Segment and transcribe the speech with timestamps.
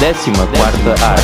[0.00, 1.22] Décima quarta arte.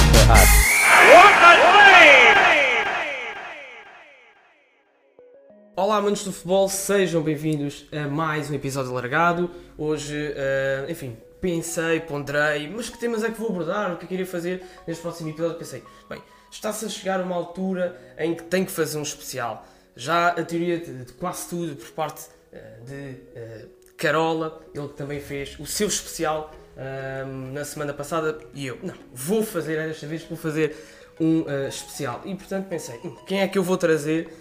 [5.74, 9.50] Olá, amantes do futebol, sejam bem-vindos a mais um episódio largado.
[9.76, 13.94] Hoje, eh, enfim, pensei, ponderei, mas que temas é que vou abordar?
[13.94, 15.58] O que é que iria fazer neste próximo episódio?
[15.58, 16.22] Pensei, bem,
[16.52, 19.66] está-se a chegar uma altura em que tenho que fazer um especial.
[19.96, 25.20] Já a teoria de, de quase tudo por parte eh, de eh, Carola, ele também
[25.20, 30.22] fez o seu especial eh, na semana passada, e eu, não, vou fazer desta vez,
[30.22, 30.74] vou fazer
[31.20, 32.22] um eh, especial.
[32.24, 34.32] E portanto pensei, "Hum, quem é que eu vou trazer?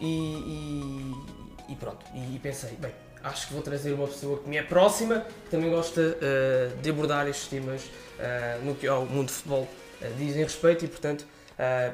[0.00, 2.92] E, e- e pronto, e pensei, bem,
[3.22, 6.90] acho que vou trazer uma pessoa que me é próxima, que também gosta eh, de
[6.90, 7.80] abordar estes temas
[8.18, 9.66] eh, no que ao mundo do futebol
[10.18, 11.24] dizem respeito e portanto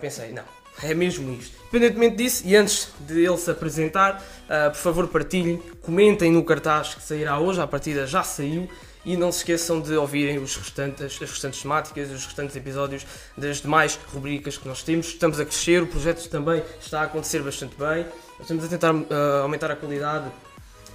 [0.01, 0.43] pensei, não,
[0.83, 1.57] é mesmo isto.
[1.69, 6.95] Independentemente disso, e antes de ele se apresentar, eh, por favor partilhem, comentem no cartaz
[6.95, 8.69] que sairá hoje, a partida já saiu,
[9.05, 13.61] e não se esqueçam de ouvirem os restantes, as restantes temáticas, os restantes episódios das
[13.61, 15.07] demais rubricas que nós temos.
[15.09, 18.07] Estamos a crescer, o projeto também está a acontecer bastante bem.
[18.41, 20.27] Estamos a tentar ah, aumentar a qualidade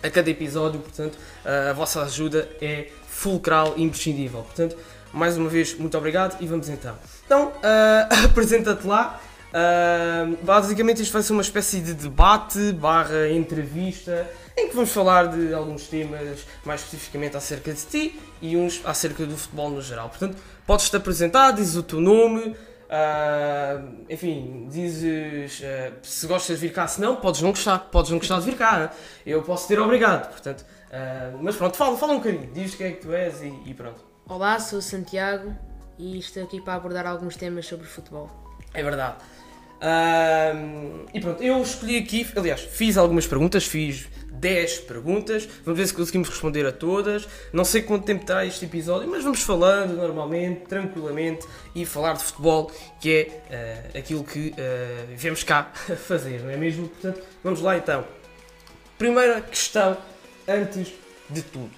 [0.03, 4.43] a cada episódio, portanto, ah, a vossa ajuda é fulcral e imprescindível.
[4.43, 4.77] Portanto,
[5.11, 6.95] mais uma vez, muito obrigado e vamos então.
[7.25, 9.19] Então, ah, apresenta-te lá.
[10.41, 15.53] Basicamente isto vai ser uma espécie de debate barra entrevista em que vamos falar de
[15.53, 20.09] alguns temas mais especificamente acerca de ti e uns acerca do futebol no geral.
[20.09, 22.55] Portanto, podes-te apresentar, dizes o teu nome,
[22.89, 28.11] ah, enfim, dizes ah, se gostas de vir cá, se não, podes não gostar, podes
[28.11, 28.91] não gostar de vir cá.
[29.25, 30.65] Eu posso ter obrigado, portanto.
[30.91, 33.73] ah, mas pronto, fala, fala um bocadinho, diz quem é que tu és e, e
[33.73, 34.01] pronto.
[34.27, 35.53] Olá, sou o Santiago
[35.99, 38.29] e estou aqui para abordar alguns temas sobre futebol.
[38.73, 39.17] É verdade.
[39.81, 45.87] Ahm, e pronto, eu escolhi aqui, aliás, fiz algumas perguntas, fiz 10 perguntas, vamos ver
[45.87, 47.27] se conseguimos responder a todas.
[47.51, 52.23] Não sei quanto tempo terá este episódio, mas vamos falando normalmente, tranquilamente e falar de
[52.23, 55.71] futebol, que é ah, aquilo que ah, viemos cá
[56.07, 56.87] fazer, não é mesmo?
[56.89, 58.05] Portanto, vamos lá então.
[58.97, 59.97] Primeira questão,
[60.47, 60.93] antes
[61.29, 61.71] de tudo.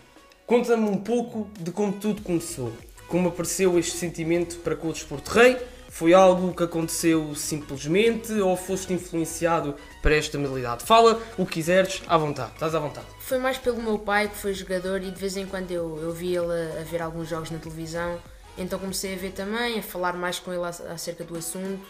[0.46, 2.72] Conta-me um pouco de como tudo começou.
[3.08, 5.58] Como apareceu este sentimento para com o desporto rei?
[5.98, 10.84] Foi algo que aconteceu simplesmente ou foste influenciado para esta modalidade?
[10.84, 13.08] Fala o que quiseres, à vontade, estás à vontade.
[13.20, 16.12] Foi mais pelo meu pai, que foi jogador, e de vez em quando eu, eu
[16.14, 18.20] vi ele a, a ver alguns jogos na televisão.
[18.60, 21.84] Então comecei a ver também, a falar mais com ele ac- acerca do assunto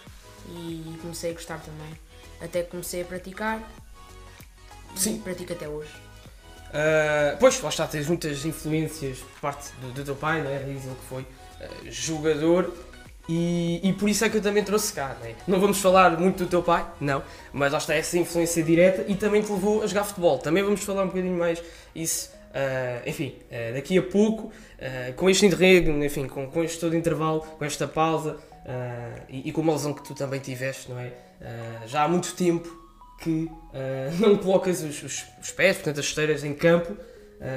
[0.52, 2.00] e comecei a gostar também.
[2.40, 3.62] Até que comecei a praticar
[4.96, 5.18] Sim.
[5.18, 5.92] e pratico até hoje.
[6.74, 10.60] Ah, pois, lá está, tens muitas influências por parte do, do teu pai, não é?
[10.60, 11.26] Diz ele que foi
[11.60, 12.74] ah, jogador
[13.30, 15.36] e, e por isso é que eu também trouxe cá, não é?
[15.48, 17.22] Não vamos falar muito do teu pai, não,
[17.52, 20.38] mas lá está essa influência direta e também te levou a jogar futebol.
[20.40, 21.62] Também vamos falar um bocadinho mais
[21.94, 26.80] isso, ah, enfim, ah, daqui a pouco, ah, com este interregno, enfim, com, com este
[26.80, 28.38] todo intervalo, com esta pausa
[29.30, 31.12] e, e com uma lesão que tu também tiveste, não é?
[31.86, 32.68] Já há muito tempo
[33.22, 33.50] que
[34.20, 36.96] não colocas os, os- os pés, portanto as esteiras em campo,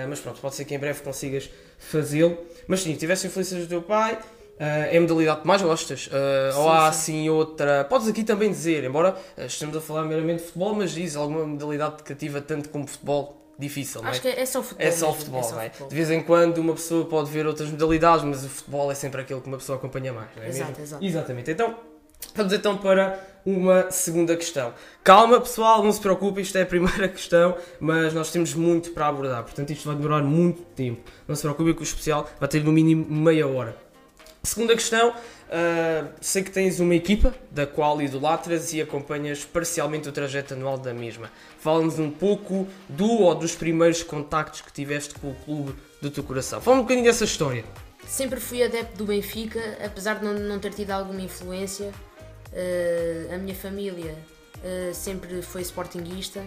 [0.08, 1.48] mas pronto, pode ser que em breve consigas
[1.78, 2.36] fazê-lo.
[2.68, 4.18] Mas sim, tivesse influências do teu pai,
[4.60, 6.10] é a modalidade que mais gostas,
[6.54, 6.88] ou Sim, há sim.
[6.88, 7.84] assim outra.
[7.84, 11.46] Podes aqui também dizer, embora ah, estejamos a falar meramente de futebol, mas diz alguma
[11.46, 14.10] modalidade que cativa tanto como futebol difícil, não é?
[14.12, 14.86] Acho que é só futebol.
[14.86, 15.68] É só mesmo, futebol, só não é?
[15.70, 15.88] futebol.
[15.88, 19.20] De vez em quando uma pessoa pode ver outras modalidades, mas o futebol é sempre
[19.22, 20.82] aquele que uma pessoa acompanha mais, não é Exato, mesmo?
[20.84, 21.04] exato.
[21.04, 21.50] Exatamente.
[21.50, 21.74] Então,
[22.34, 24.74] vamos então para uma segunda questão.
[25.02, 29.06] Calma, pessoal, não se preocupem, isto é a primeira questão, mas nós temos muito para
[29.08, 31.10] abordar, portanto isto vai demorar muito tempo.
[31.26, 33.74] Não se preocupem que o especial vai ter no mínimo meia hora.
[34.42, 35.14] Segunda questão,
[35.50, 40.78] ah, sei que tens uma equipa da qual idolatras e acompanhas parcialmente o trajeto anual
[40.78, 41.30] da mesma.
[41.58, 46.24] Fala-nos um pouco do ou dos primeiros contactos que tiveste com o clube do teu
[46.24, 46.60] coração.
[46.60, 47.64] Fala um bocadinho dessa história.
[48.06, 51.92] Sempre fui adepto do Benfica, apesar de não, não ter tido alguma influência.
[52.52, 54.16] eh, a minha família
[54.64, 56.42] eh, sempre foi sportinguista.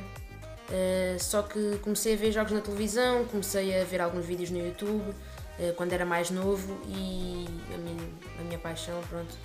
[1.19, 5.13] só que comecei a ver jogos na televisão, comecei a ver alguns vídeos no YouTube
[5.75, 8.09] quando era mais novo e a minha,
[8.39, 9.35] a minha paixão, pronto,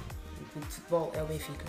[0.54, 1.64] de futebol é o Benfica.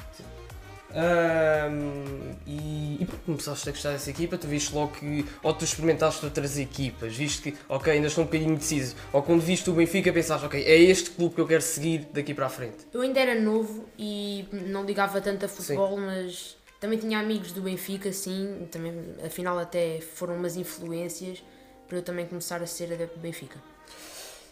[0.92, 5.64] Ahm, e, e pronto, começaste a gostar dessa equipa, tu viste logo que, ou tu
[5.64, 9.74] experimentaste outras equipas, viste que, ok, ainda estou um bocadinho indeciso, ou quando viste o
[9.74, 12.78] Benfica pensaste, ok, é este clube que eu quero seguir daqui para a frente.
[12.92, 17.62] Eu ainda era novo e não ligava tanto a futebol, mas também tinha amigos do
[17.62, 18.94] Benfica, sim, também,
[19.24, 21.44] afinal até foram umas influências
[21.88, 23.60] para eu também começar a ser adepto do Benfica.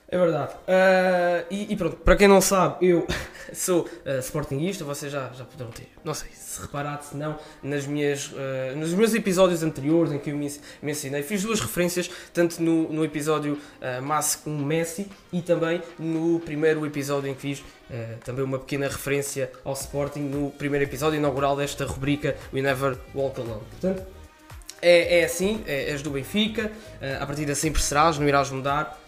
[0.10, 0.54] É verdade.
[0.54, 3.06] Uh, e, e, pronto, para quem não sabe, eu
[3.54, 8.28] sou uh, vocês já, já poderão ter, não sei se reparado, se não, nas minhas,
[8.28, 10.50] uh, nos meus episódios anteriores em que eu me,
[10.82, 15.82] me ensinei, fiz duas referências, tanto no, no episódio uh, Massi com Messi e também
[16.00, 17.64] no primeiro episódio em que fiz
[18.26, 23.40] também uma pequena referência ao Sporting, no primeiro episódio inaugural desta rubrica We Never Walk
[23.40, 23.62] Alone.
[23.72, 24.06] Portanto,
[24.82, 26.72] é, é assim, é, és do Benfica,
[27.02, 29.07] uh, a partir sempre serás, não irás mudar.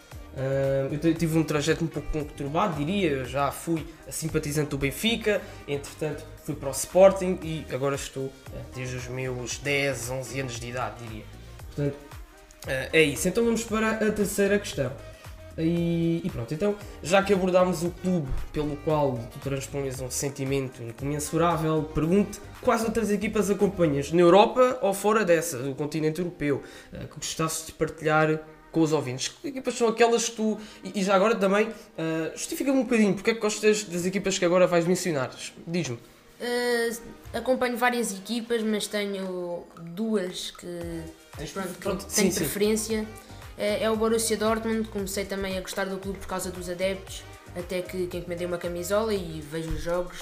[0.92, 3.10] Eu tive um trajeto um pouco conturbado, diria.
[3.10, 8.32] Eu já fui simpatizante do Benfica, entretanto fui para o Sporting e agora estou uh,
[8.74, 11.24] desde os meus 10, 11 anos de idade, diria.
[11.68, 13.28] Portanto, uh, é isso.
[13.28, 14.92] Então vamos para a terceira questão.
[15.58, 20.82] E, e, pronto, então, já que abordámos o clube pelo qual tu transpões um sentimento
[20.82, 27.16] incomensurável, pergunte quais outras equipas acompanhas, na Europa ou fora dessa, do continente europeu, que
[27.16, 28.40] gostasses de partilhar
[28.71, 29.30] com os ouvintes.
[29.30, 30.57] Que equipas são aquelas que tu.
[30.83, 31.74] E, e já agora também, uh,
[32.36, 35.31] justifica-me um bocadinho, porque é que gostas das equipas que agora vais mencionar?
[35.66, 35.98] Diz-me.
[35.98, 36.98] Uh,
[37.33, 41.04] acompanho várias equipas, mas tenho duas que,
[41.81, 43.00] pronto, que tenho sim, preferência.
[43.00, 43.06] Sim.
[43.06, 47.24] Uh, é o Borussia Dortmund, comecei também a gostar do clube por causa dos adeptos,
[47.57, 50.19] até que, que encomendei uma camisola e vejo os jogos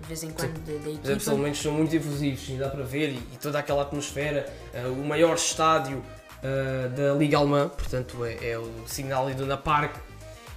[0.00, 1.04] de vez em quando da, da equipa.
[1.04, 4.92] Os absolumentos são muito efusivos e dá para ver, e, e toda aquela atmosfera, uh,
[4.92, 6.02] o maior estádio
[6.42, 9.96] uh, da Liga Alemã, portanto é, é o Signal Iduna Park.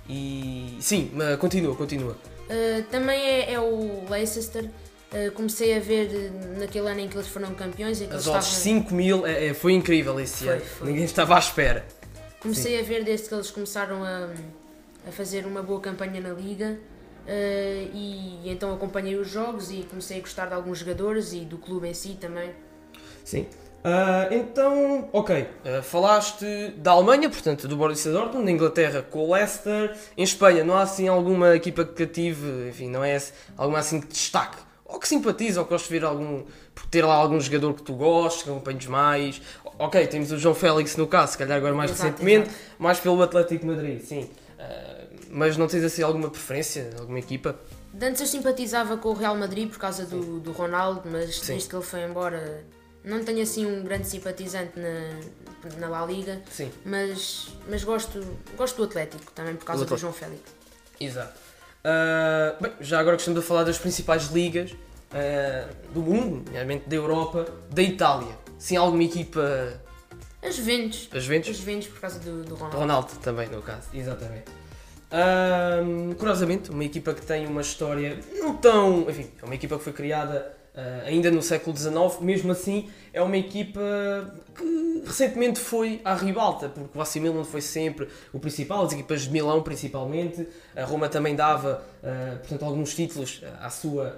[0.07, 2.18] E sim, continua, continua.
[2.44, 4.65] Uh, também é, é, o Leicester.
[4.65, 8.01] Uh, comecei a ver naquele ano em que eles foram campeões.
[8.01, 8.81] Em que As odds estavam...
[8.81, 10.62] 5 mil, é, é, foi incrível esse foi, ano.
[10.62, 10.88] Foi.
[10.88, 11.86] Ninguém estava à espera.
[12.39, 12.83] Comecei sim.
[12.83, 14.29] a ver desde que eles começaram a,
[15.07, 16.77] a fazer uma boa campanha na Liga.
[17.25, 21.41] Uh, e, e então acompanhei os jogos e comecei a gostar de alguns jogadores e
[21.41, 22.51] do clube em si também.
[23.24, 23.47] Sim,
[23.83, 26.45] Uh, então, ok, uh, falaste
[26.77, 30.83] da Alemanha, portanto do Borussia Dortmund, da Inglaterra com o Leicester, em Espanha não há
[30.83, 33.21] assim alguma equipa que cative, enfim, não é
[33.57, 37.03] alguma assim que destaque, ou que simpatiza, ou que gostes de ver algum, por ter
[37.03, 39.41] lá algum jogador que tu gostes, que acompanhes mais,
[39.77, 42.75] ok, temos o João Félix no caso, se calhar agora mais exato, recentemente, exato.
[42.79, 47.59] mais pelo Atlético Madrid, sim, uh, mas não tens assim alguma preferência, alguma equipa?
[48.01, 51.47] antes eu simpatizava com o Real Madrid por causa do, do Ronaldo, mas sim.
[51.47, 52.63] desde que ele foi embora
[53.03, 56.71] não tenho assim um grande simpatizante na, na La Liga, Sim.
[56.85, 58.23] Mas, mas gosto,
[58.55, 60.41] gosto do Atlético também por causa do, do João Félix.
[61.00, 61.38] Exato.
[61.83, 66.95] Uh, bem, já agora gostamos de falar das principais ligas uh, do mundo, nomeadamente da
[66.95, 68.38] Europa, da Itália.
[68.57, 69.81] Sim, alguma equipa.
[70.41, 71.09] As Juventus.
[71.13, 71.50] As Juventus?
[71.50, 72.77] As Juventus por causa do, do Ronaldo.
[72.77, 74.45] Ronaldo também, no caso, exatamente.
[75.11, 79.01] Uh, curiosamente, uma equipa que tem uma história não tão.
[79.09, 83.21] Enfim, é uma equipa que foi criada Uh, ainda no século XIX, mesmo assim é
[83.21, 83.79] uma equipa
[84.55, 89.21] que recentemente foi à ribalta, porque o AC Milan foi sempre o principal, as equipas
[89.21, 94.17] de Milão principalmente, a Roma também dava uh, portanto, alguns títulos à sua,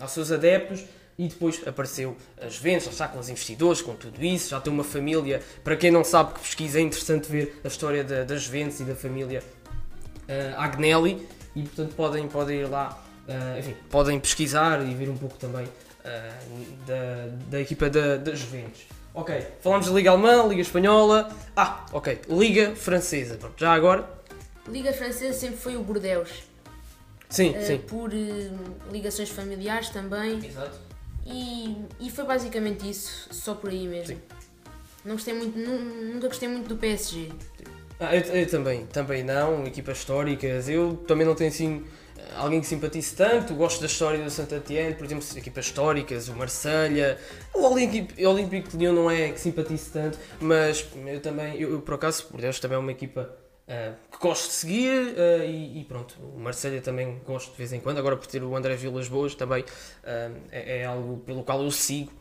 [0.00, 0.82] aos seus adeptos,
[1.18, 4.84] e depois apareceu as Juventus, já com os investidores, com tudo isso, já tem uma
[4.84, 8.84] família, para quem não sabe que pesquisa, é interessante ver a história da, Juventus e
[8.84, 13.02] da família uh, Agnelli, e portanto podem, podem ir lá
[13.32, 18.34] Uh, enfim, podem pesquisar e ver um pouco também uh, da, da equipa da, da
[18.34, 18.82] Juventus.
[19.14, 21.30] Ok, falamos da Liga Alemã, Liga Espanhola.
[21.56, 23.36] Ah, ok, Liga Francesa.
[23.36, 24.08] Pronto, já agora.
[24.68, 26.30] Liga Francesa sempre foi o Bordeaux.
[27.28, 27.78] Sim, uh, sim.
[27.78, 28.10] Por
[28.90, 30.44] ligações familiares também.
[30.44, 30.78] Exato.
[31.24, 34.16] E, e foi basicamente isso, só por aí mesmo.
[34.16, 34.20] Sim.
[35.04, 37.30] Não gostei muito, nunca gostei muito do PSG.
[37.98, 40.68] Ah, eu, eu também, também não, equipas históricas.
[40.68, 41.84] Eu também não tenho assim
[42.36, 46.34] alguém que simpatize tanto, gosto da história do Saint Etienne, por exemplo, equipas históricas, o
[46.34, 47.18] Marselha,
[47.54, 51.94] o Olympique, de Lyon não é que simpatize tanto, mas eu também, eu, eu por
[51.94, 53.30] acaso, por Deus, também é uma equipa
[53.68, 57.72] uh, que gosto de seguir uh, e, e, pronto, o Marselha também gosto de vez
[57.72, 59.66] em quando, agora por ter o André Vilas Boas também uh,
[60.50, 62.12] é, é, algo pelo qual eu sigo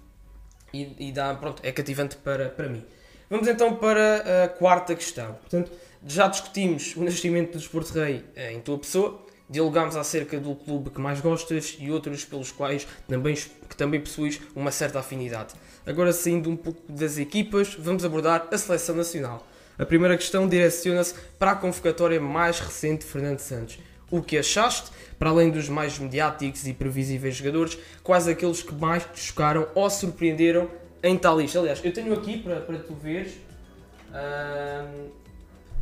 [0.73, 2.85] e, e, dá, pronto, é cativante para, para mim.
[3.29, 5.33] Vamos então para a quarta questão.
[5.35, 5.71] Portanto,
[6.05, 10.99] já discutimos o nascimento do Desporto Rei em tua pessoa, dialogámos acerca do clube que
[10.99, 15.53] mais gostas e outros pelos quais também, que também possuis uma certa afinidade.
[15.85, 19.45] Agora, saindo um pouco das equipas, vamos abordar a seleção nacional.
[19.77, 23.79] A primeira questão direciona-se para a convocatória mais recente de Fernando Santos.
[24.09, 29.03] O que achaste, para além dos mais mediáticos e previsíveis jogadores, quais aqueles que mais
[29.05, 30.69] te chocaram ou surpreenderam
[31.03, 31.59] em tal lista?
[31.59, 33.33] Aliás, eu tenho aqui para, para tu veres.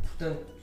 [0.02, 0.59] portanto,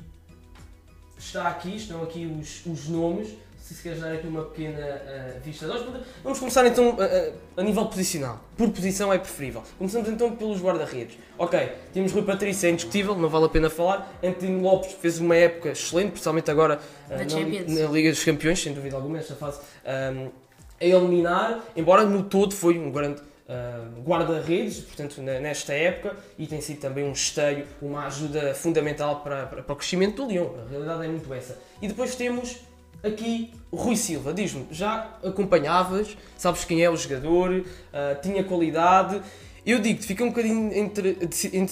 [1.27, 3.29] está aqui, estão aqui os, os nomes.
[3.59, 5.67] se se queres dar aqui uma pequena uh, vista.
[5.67, 5.85] Nós
[6.23, 8.39] vamos começar então uh, a nível posicional.
[8.55, 9.61] Por posição é preferível.
[9.77, 11.17] Começamos então pelos guarda-redes.
[11.37, 11.59] Ok,
[11.93, 14.09] temos Rui Patrício, é indiscutível, não vale a pena falar.
[14.23, 16.79] Antônio Lopes fez uma época excelente, principalmente agora
[17.09, 19.59] Na na, na Liga dos Campeões, sem dúvida alguma, nesta fase
[20.15, 20.29] um,
[20.79, 26.61] a eliminar, embora no todo foi um grande uh, guarda-redes, portanto, nesta época, e tem
[26.61, 30.55] sido também um esteio, uma ajuda fundamental para, para, para o crescimento do Leão.
[30.65, 31.57] A realidade é muito essa.
[31.81, 32.57] E depois temos
[33.03, 34.33] aqui Rui Silva.
[34.33, 39.21] Diz-me, já acompanhavas, sabes quem é o jogador, uh, tinha qualidade.
[39.67, 41.17] Eu digo-te, fica um bocadinho entre,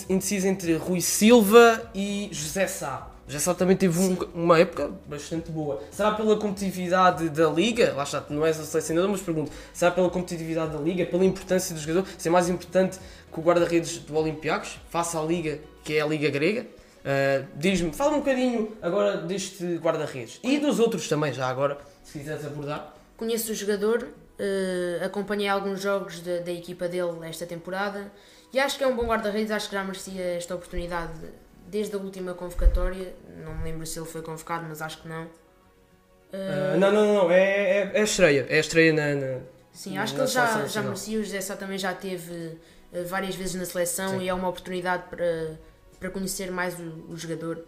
[0.09, 3.09] indeciso entre Rui Silva e José Sá.
[3.25, 5.81] José Sá também teve um- uma época bastante boa.
[5.91, 7.93] Será pela competitividade da Liga?
[7.95, 11.73] Lá está, não és a selecionador, mas pergunto: será pela competitividade da Liga, pela importância
[11.73, 12.99] do jogador, ser mais importante
[13.31, 16.63] que o guarda-redes do Olympiacos, face à Liga, que é a Liga Grega?
[17.05, 22.19] Uh, Diz-me, fala um bocadinho agora deste guarda-redes e dos outros também, já agora, se
[22.19, 22.93] quiseres abordar.
[23.15, 28.11] Conheço o jogador, eh, acompanhei alguns jogos da, da equipa dele esta temporada
[28.53, 31.13] e acho que é um bom guarda-redes, acho que já merecia esta oportunidade
[31.67, 33.13] desde a última convocatória.
[33.43, 35.27] Não me lembro se ele foi convocado, mas acho que não.
[36.31, 39.15] Eh, Uh, não, não, não, é, é, é a estreia, é a estreia na.
[39.15, 39.39] na-
[39.71, 41.19] Sim, acho que ele já, já merecia.
[41.19, 42.57] O José Sá também já teve
[42.93, 44.21] eh, várias vezes na seleção Sim.
[44.21, 45.59] e é uma oportunidade para,
[45.99, 47.59] para conhecer mais o, o jogador.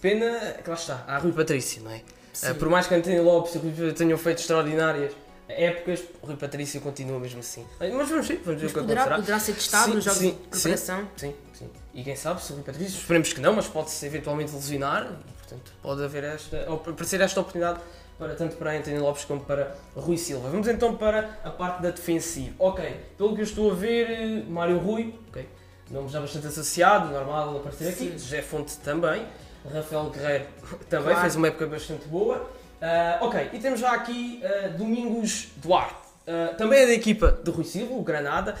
[0.00, 2.02] Pena que lá está, há Rui Patrício, não é?
[2.50, 5.12] Uh, por mais que António Lopes e Rui tenham feito extraordinárias
[5.48, 7.66] épocas, o Rui Patrício continua mesmo assim.
[7.78, 9.16] Mas vamos ver, vamos ver Mas o que poderá, acontecerá.
[9.16, 11.08] poderá ser testado Sim, nos jogos sim, de preparação.
[11.16, 11.70] Sim, sim.
[11.94, 15.72] E quem sabe se o Rui Patrício, esperemos que não, mas pode-se eventualmente lesionar portanto,
[15.80, 17.80] pode haver esta, aparecer esta oportunidade
[18.18, 20.48] para, tanto para António Lopes como para Rui Silva.
[20.50, 22.54] Vamos então para a parte da defensiva.
[22.58, 22.84] Ok,
[23.16, 25.48] pelo que eu estou a ver, Mário Rui, ok,
[25.90, 28.10] nome já bastante associado, normal aparecer aqui.
[28.12, 29.24] José Fonte também,
[29.72, 30.46] Rafael Guerreiro
[30.90, 31.20] também Claro.
[31.20, 32.50] fez uma época bastante boa.
[32.80, 36.06] Ah, ok, e temos já aqui ah, Domingos Duarte.
[36.26, 38.54] Ah, também é da equipa de Rui Silva, o Granada,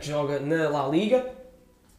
[0.00, 1.24] que joga na La Liga.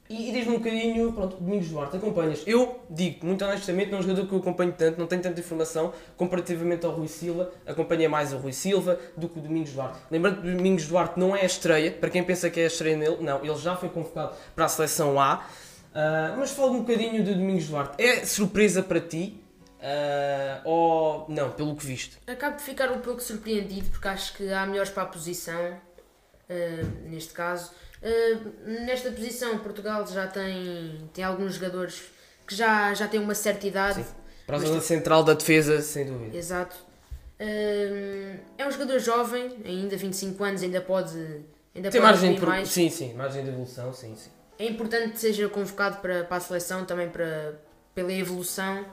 [0.10, 2.42] E, e diz-me um bocadinho, pronto, Domingos Duarte, acompanhas.
[2.48, 5.40] Eu digo, muito honestamente, não é um jogador que eu acompanho tanto, não tenho tanta
[5.40, 10.00] informação, comparativamente ao Rui Silva, acompanhei mais o Rui Silva do que o Domingos Duarte.
[10.10, 12.98] Lembrando que Domingos Duarte não é a estreia, para quem pensa que é a estreia
[12.98, 15.46] nele, não, ele já foi convocado para a seleção A.
[16.40, 18.04] Mas fala um bocadinho do Domingos Duarte.
[18.04, 19.40] É surpresa para ti?
[19.82, 22.18] Ah, ou não, pelo que viste?
[22.28, 25.80] Acabo de ficar um pouco surpreendido porque acho que há melhores para a posição,
[26.50, 27.72] eh, neste caso.
[28.02, 28.38] Eh,
[28.86, 32.04] nesta posição, Portugal já tem, tem alguns jogadores
[32.46, 34.04] que já, já têm uma certa idade.
[34.04, 34.10] Sim.
[34.46, 36.36] Para a zona central da defesa, sem dúvida.
[36.36, 36.76] Exato.
[37.38, 41.18] É um jogador jovem, ainda 25 anos, ainda pode,
[41.74, 42.68] ainda Tem pode margem de mais.
[42.68, 44.32] Sim, sim, margem de evolução, sim, sim.
[44.58, 47.58] É importante que seja convocado para, para a seleção também para,
[47.96, 48.86] pela evolução,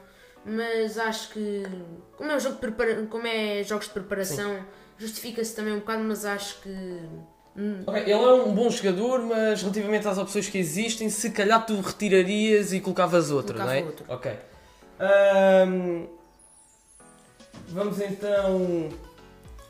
[0.46, 1.64] mas acho que
[2.16, 4.64] como é, um jogo de prepara- como é jogos de preparação,
[4.96, 6.68] justifica-se também um bocado, mas acho que
[7.56, 11.64] hum, Ok, ele é um bom jogador, mas relativamente às opções que existem, se calhar
[11.66, 13.84] tu retirarias e colocavas outro, Colocava não é?
[13.84, 14.04] outro.
[14.08, 14.32] Ok.
[15.00, 16.06] Ahm,
[17.68, 18.88] vamos então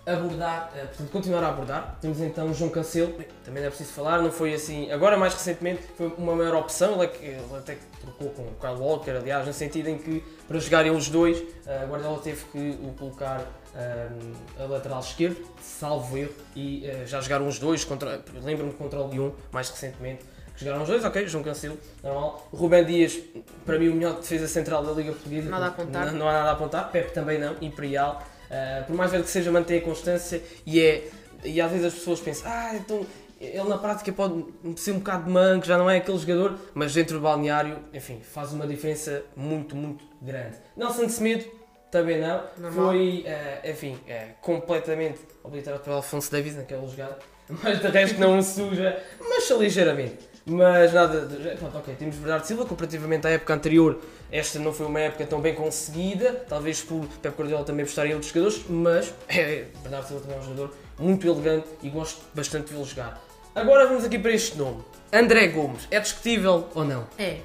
[0.07, 1.99] abordar, eh, portanto, continuar a abordar.
[2.01, 3.13] Temos então João Cancelo,
[3.45, 7.03] também não é preciso falar, não foi assim, agora mais recentemente foi uma maior opção,
[7.03, 10.23] ele, é ele até que trocou com o Kyle Walker, aliás, no sentido em que
[10.47, 13.45] para jogarem os dois, eh, a Guardiola teve que o colocar
[13.75, 19.01] ahm, a lateral esquerdo, salvo erro, e eh, já jogaram os dois, contra, lembro-me contra
[19.01, 22.49] o Lyon, mais recentemente, que jogaram os dois, ok, João Cancelo, normal.
[22.53, 23.19] Rubem Dias,
[23.67, 25.51] para mim o melhor defesa central da Liga Portuguesa.
[25.51, 26.07] Nada a apontar.
[26.07, 28.23] Não, não há nada a apontar, Pepe também não, Imperial.
[28.51, 31.09] Uh, por mais velho que seja, mantém a constância e é.
[31.45, 33.07] E às vezes as pessoas pensam, ah, então
[33.41, 36.95] ele na prática pode ser um bocado de manco, já não é aquele jogador, mas
[36.95, 40.57] dentro do balneário, enfim, faz uma diferença muito, muito grande.
[40.77, 41.45] Nelson Semedo,
[41.91, 42.87] também não, Normal.
[42.87, 47.19] foi, uh, enfim, uh, completamente obliterado pelo Alfonso Davis naquela jogada,
[47.63, 50.36] mas de resto não suja, mas ligeiramente.
[50.49, 54.01] Mas nada, de- pronto, ok, temos Bernardo Silva, comparativamente à época anterior,
[54.31, 58.15] esta não foi uma época tão bem conseguida, talvez por Pep Guardiola também gostar em
[58.15, 62.67] outros jogadores, mas é, Bernardo Silva também é um jogador muito elegante e gosto bastante
[62.69, 63.21] de vê-lo jogar.
[63.57, 67.07] Agora vamos aqui para este nome, André Gomes, é discutível ou não?
[67.19, 67.41] é.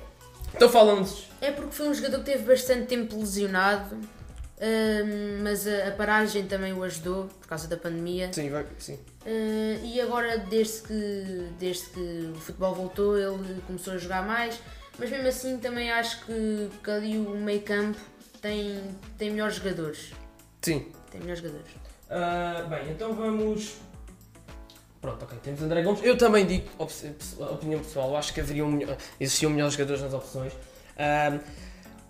[0.53, 3.97] Então fala-nos, É porque foi um jogador que teve bastante tempo lesionado,
[4.61, 8.31] hum, mas a, a paragem também o ajudou por causa da pandemia.
[8.33, 8.95] sim, vai, sim.
[9.25, 14.59] Uh, e agora, desde que, desde que o futebol voltou, ele começou a jogar mais.
[14.97, 17.99] Mas mesmo assim, também acho que, que ali o meio campo
[18.41, 18.79] tem,
[19.17, 20.11] tem melhores jogadores.
[20.61, 21.71] Sim, Tem melhores jogadores.
[22.09, 23.75] Ah, bem, então vamos.
[24.99, 26.03] Pronto, ok, temos André Gomes.
[26.03, 26.91] Eu também digo, op-
[27.39, 30.53] opinião pessoal, eu acho que haveria um, melhor- existiam melhores jogadores nas opções.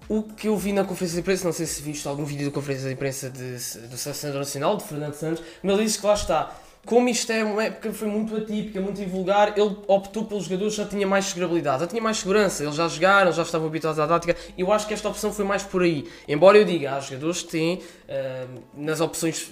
[0.02, 2.46] Ah, o que eu vi na conferência de imprensa, não sei se viste algum vídeo
[2.46, 3.54] da conferência de imprensa de,
[3.88, 6.56] do Selecionador Nacional, de Fernando Santos, mas ele disse que lá está.
[6.84, 10.74] Como isto é uma época que foi muito atípica, muito invulgar, ele optou pelos jogadores
[10.74, 14.00] que já tinha mais segurabilidade, já tinha mais segurança, eles já jogaram, já estavam habituados
[14.00, 16.10] à tática, e eu acho que esta opção foi mais por aí.
[16.28, 19.52] Embora eu diga, há jogadores que têm, uh, nas opções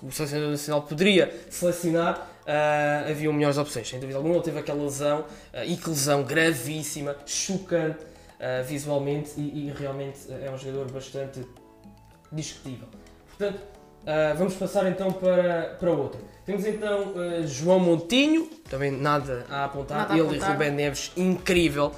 [0.00, 3.86] que o Selecionador Nacional poderia selecionar, uh, haviam melhores opções.
[3.86, 8.11] Sem dúvida alguma, ele teve aquela lesão, uh, e que lesão gravíssima, chocante
[8.42, 11.46] uh, visualmente, e, e, realmente é um jogador bastante
[12.30, 12.88] discutível.
[13.28, 13.60] Portanto,
[14.36, 16.20] vamos passar então para, para outro.
[16.44, 17.14] Temos então
[17.46, 20.50] João Montinho, também nada a apontar, nada a ele apontar.
[20.50, 21.92] e Ruben Neves, incrível.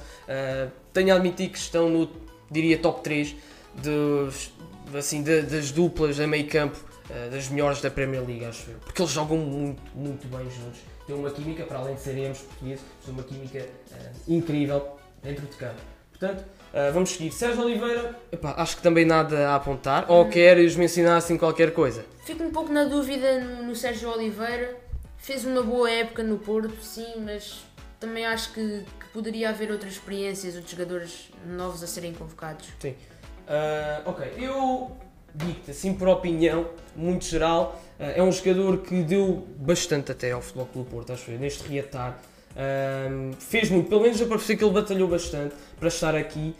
[0.93, 2.09] tenho a admitir que estão no,
[2.49, 3.35] diria, top 3
[3.81, 4.51] dos,
[4.93, 6.77] assim, de, das duplas a meio campo
[7.09, 8.77] uh, das melhores da Premier League, acho eu.
[8.79, 10.79] Porque eles jogam muito, muito bem juntos.
[11.05, 15.45] Tem uma química, para além de serem ambos portugueses, tem uma química uh, incrível dentro
[15.45, 15.94] de campo.
[16.25, 17.31] Portanto, uh, vamos seguir.
[17.31, 20.09] Sérgio Oliveira, epá, acho que também nada a apontar.
[20.09, 22.05] Ou queres mencionar assim qualquer coisa?
[22.25, 24.77] Fico um pouco na dúvida no, no Sérgio Oliveira.
[25.17, 27.63] Fez uma boa época no Porto, sim, mas
[27.99, 32.67] também acho que, que poderia haver outras experiências, outros jogadores novos a serem convocados.
[32.79, 32.91] Sim.
[32.91, 34.91] Uh, ok, eu
[35.33, 40.41] digo-te assim por opinião, muito geral, uh, é um jogador que deu bastante até ao
[40.41, 42.19] Futebol Clube Porto, acho eu, neste reatar.
[42.55, 46.55] Uh, fez muito, pelo menos eu percebi que ele batalhou bastante para estar aqui.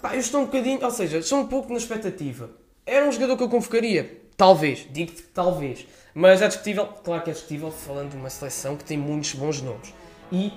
[0.00, 2.50] Pá, eu estou um bocadinho, ou seja, estou um pouco na expectativa.
[2.84, 4.20] Era um jogador que eu convocaria?
[4.36, 5.86] Talvez, digo-te que talvez.
[6.14, 9.62] Mas é discutível, claro que é discutível, falando de uma seleção que tem muitos bons
[9.62, 9.94] nomes.
[10.32, 10.52] E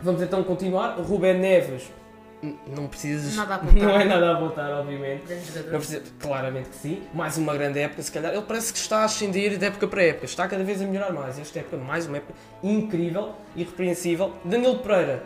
[0.00, 0.98] vamos então continuar.
[1.00, 1.84] Ruben Neves,
[2.66, 3.36] não precisas.
[3.36, 3.82] Nada a apontar.
[3.82, 5.22] Não é nada a apontar, obviamente.
[5.70, 7.02] Não precisa, claramente que sim.
[7.14, 8.32] Mais uma grande época, se calhar.
[8.32, 10.24] Ele parece que está a ascender de época para época.
[10.26, 11.38] Está cada vez a melhorar mais.
[11.38, 14.32] Esta época, mais uma época incrível, irrepreensível.
[14.44, 15.22] Danilo Pereira,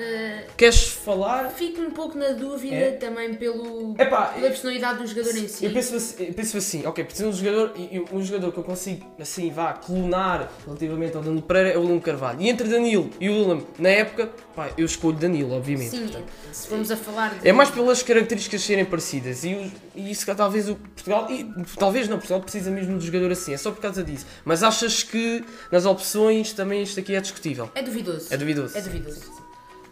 [0.00, 1.50] Uh, queres falar?
[1.50, 2.90] fico um pouco na dúvida É?
[2.92, 5.64] também pelo, Epá, pela personalidade do jogador em si.
[5.66, 7.74] Eu penso assim, eu penso assim ok, precisa de um jogador,
[8.12, 12.00] um jogador que eu consigo, assim, vá, clonar relativamente ao Danilo Pereira é o William
[12.00, 12.40] Carvalho.
[12.40, 15.90] E entre Danilo e o William, na época, pá, eu escolho Danilo, obviamente.
[15.90, 16.26] Sim, portanto.
[16.52, 17.46] se formos a falar de.
[17.48, 21.44] É mais pelas características serem parecidas e, os- e isso talvez o Portugal, e
[21.78, 24.24] talvez não, Portugal precisa mesmo de jogador assim, é só por causa disso.
[24.44, 27.70] Mas achas que nas opções também isto aqui é discutível?
[27.74, 28.32] É duvidoso.
[28.32, 28.78] É duvidoso.
[28.78, 29.39] É duvidoso.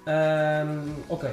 [0.09, 1.29] Ahm, ok.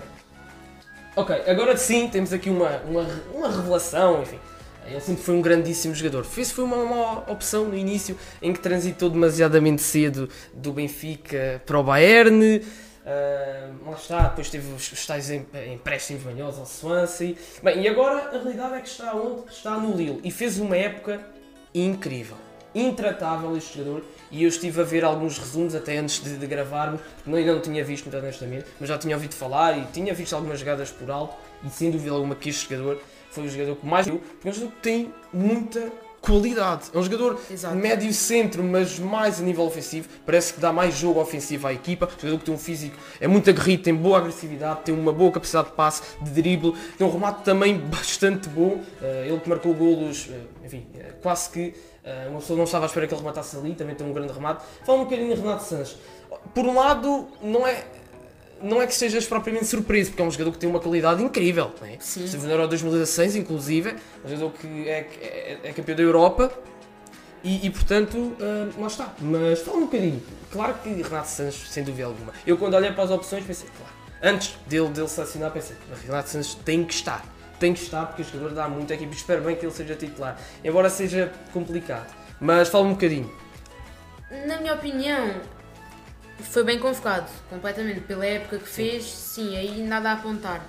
[1.16, 4.38] Ok, agora sim temos aqui uma, uma, uma revelação, enfim.
[4.86, 6.26] Ele sempre foi um grandíssimo jogador.
[6.26, 11.80] Fez foi uma, uma opção no início em que transitou demasiadamente cedo do Benfica para
[11.80, 12.62] o Bayern.
[13.06, 17.34] Ahm, lá está, depois teve os, os tais em- empréstimos manhosos ao Swansea.
[17.64, 19.50] Bem, e agora a realidade é que está onde?
[19.50, 21.22] Está no Lille e fez uma época
[21.74, 22.36] incrível.
[22.76, 27.02] Intratável este jogador e eu estive a ver alguns resumos até antes de, de gravarmos,
[27.24, 30.36] porque ainda não tinha visto muito honestamente, mas já tinha ouvido falar e tinha visto
[30.36, 33.86] algumas jogadas por alto e sem dúvida alguma que este jogador foi o jogador que
[33.86, 35.92] mais viu, porque é um jogador que tem muita
[36.26, 36.86] qualidade.
[36.94, 37.76] É um jogador Exato.
[37.76, 40.10] médio centro, mas mais a nível ofensivo.
[40.26, 42.08] Parece que dá mais jogo ofensivo à equipa.
[42.08, 45.32] Um jogador que tem um físico, é muito aguerrido, tem boa agressividade, tem uma boa
[45.32, 48.82] capacidade de passe, de drible, tem um remate também bastante bom.
[49.02, 51.74] Eh, ele que marcou golos, eh, enfim, eh, quase que
[52.30, 54.64] uma pessoa não estava à espera que ele rematasse ali, também tem um grande remate.
[54.86, 55.98] Fala um bocadinho de Renato Sanches.
[56.54, 57.84] Por um lado, não é.
[58.62, 61.72] Não é que estejas propriamente surpreso, porque é um jogador que tem uma qualidade incrível.
[61.80, 61.98] Não é?
[62.00, 62.26] Sim.
[62.26, 66.52] Esteve no Euro 2016, inclusive, um jogador que é, é, é campeão da Europa
[67.46, 69.14] e, e, portanto, ah, lá está.
[69.20, 70.22] Mas fala um bocadinho.
[70.52, 72.34] Claro que Renato Sanches, sem dúvida alguma.
[72.46, 75.76] Eu, quando olhei para as opções, pensei, claro, antes dele, dele selecionar, pensei,
[76.08, 77.24] Renato Sanches tem que estar.
[77.60, 79.16] Tem que estar, porque o jogador dá muito à equipe.
[79.16, 82.12] Espero bem que ele seja titular, embora seja complicado.
[82.42, 83.32] Mas fala um bocadinho.
[84.48, 85.36] Na minha opinião,
[86.44, 88.02] foi bem convocado, completamente.
[88.02, 90.62] Pela época que fez, sim, aí nada a apontar.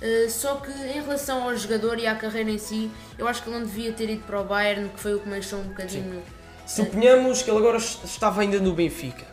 [0.00, 3.48] Uh, só que em relação ao jogador e à carreira em si, eu acho que
[3.50, 5.64] ele não devia ter ido para o Bayern, que foi o que me deixou um
[5.64, 6.22] bocadinho.
[6.66, 9.26] Suponhamos que ele agora estava ainda no Benfica.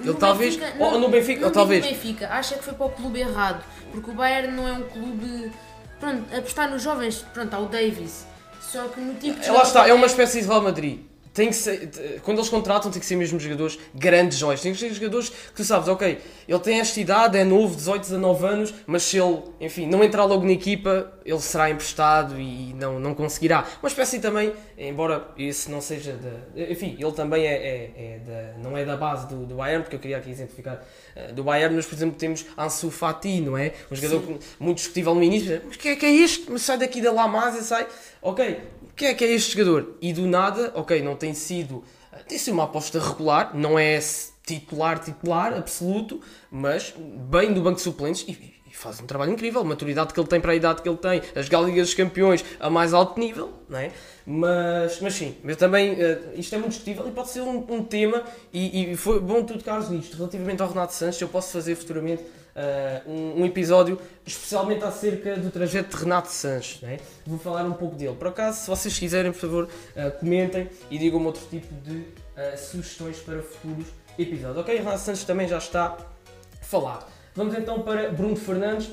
[0.00, 0.56] Ele No talvez.
[0.56, 1.84] Benfica- ou não- no Benfica, ou talvez.
[1.84, 3.62] no Benfica, acho é que foi para o clube errado,
[3.92, 5.52] porque o Bayern não é um clube.
[6.00, 8.24] Pronto, apostar nos jovens, pronto, há o Davis.
[8.60, 9.48] Só que no tipo de.
[9.48, 11.00] É, Lá está, é uma ele espécie de Real Madrid.
[11.38, 14.60] Tem que ser, quando eles contratam, tem que ser mesmo jogadores grandes joias.
[14.60, 18.02] Tem que ser jogadores que tu sabes, ok, ele tem esta idade, é novo, 18,
[18.02, 22.74] 19 anos, mas se ele, enfim, não entrar logo na equipa, ele será emprestado e
[22.74, 23.64] não, não conseguirá.
[23.80, 26.60] Uma espécie também, embora esse não seja da.
[26.72, 29.94] Enfim, ele também é, é- é da, não é da base do, do Bayern, porque
[29.94, 30.82] eu queria aqui exemplificar
[31.14, 33.74] eh, do Bayern, mas por exemplo temos Ansu Fati, não é?
[33.92, 36.50] Um jogador que- muito discutível no início, mas que é que é este?
[36.50, 37.86] Mas sai daqui da La Masia, sai.
[38.20, 38.58] Ok,
[38.98, 39.94] o que é que é este jogador?
[40.02, 41.84] E do nada, ok, não tem sido.
[42.12, 44.00] eh, Tem sido uma aposta regular, não é
[44.44, 46.92] titular, titular, absoluto, mas
[47.30, 50.26] bem do banco de suplentes e, e faz um trabalho incrível, a maturidade que ele
[50.26, 53.52] tem para a idade que ele tem, as Ligas dos Campeões a mais alto nível,
[53.68, 53.92] não é?
[54.26, 57.84] Mas, mas sim, mas também uh, isto é muito discutível e pode ser um, um
[57.84, 60.16] tema, e, e, foi bom tu tocares nisto.
[60.16, 62.24] Relativamente ao Renato Sanches, eu posso fazer futuramente
[62.58, 66.98] uh, um, um, episódio especialmente acerca do trajeto de Renato Sanches, é?
[67.26, 68.16] Vou falar um pouco dele.
[68.16, 72.04] Por acaso, se vocês quiserem, por favor, uh, comentem e digam-me outro tipo de
[72.56, 74.58] sugestões para futuros episódios.
[74.58, 75.96] Ok, Renato Sanches também já está
[76.62, 77.04] falado.
[77.34, 78.90] Vamos então para Bruno Fernandes.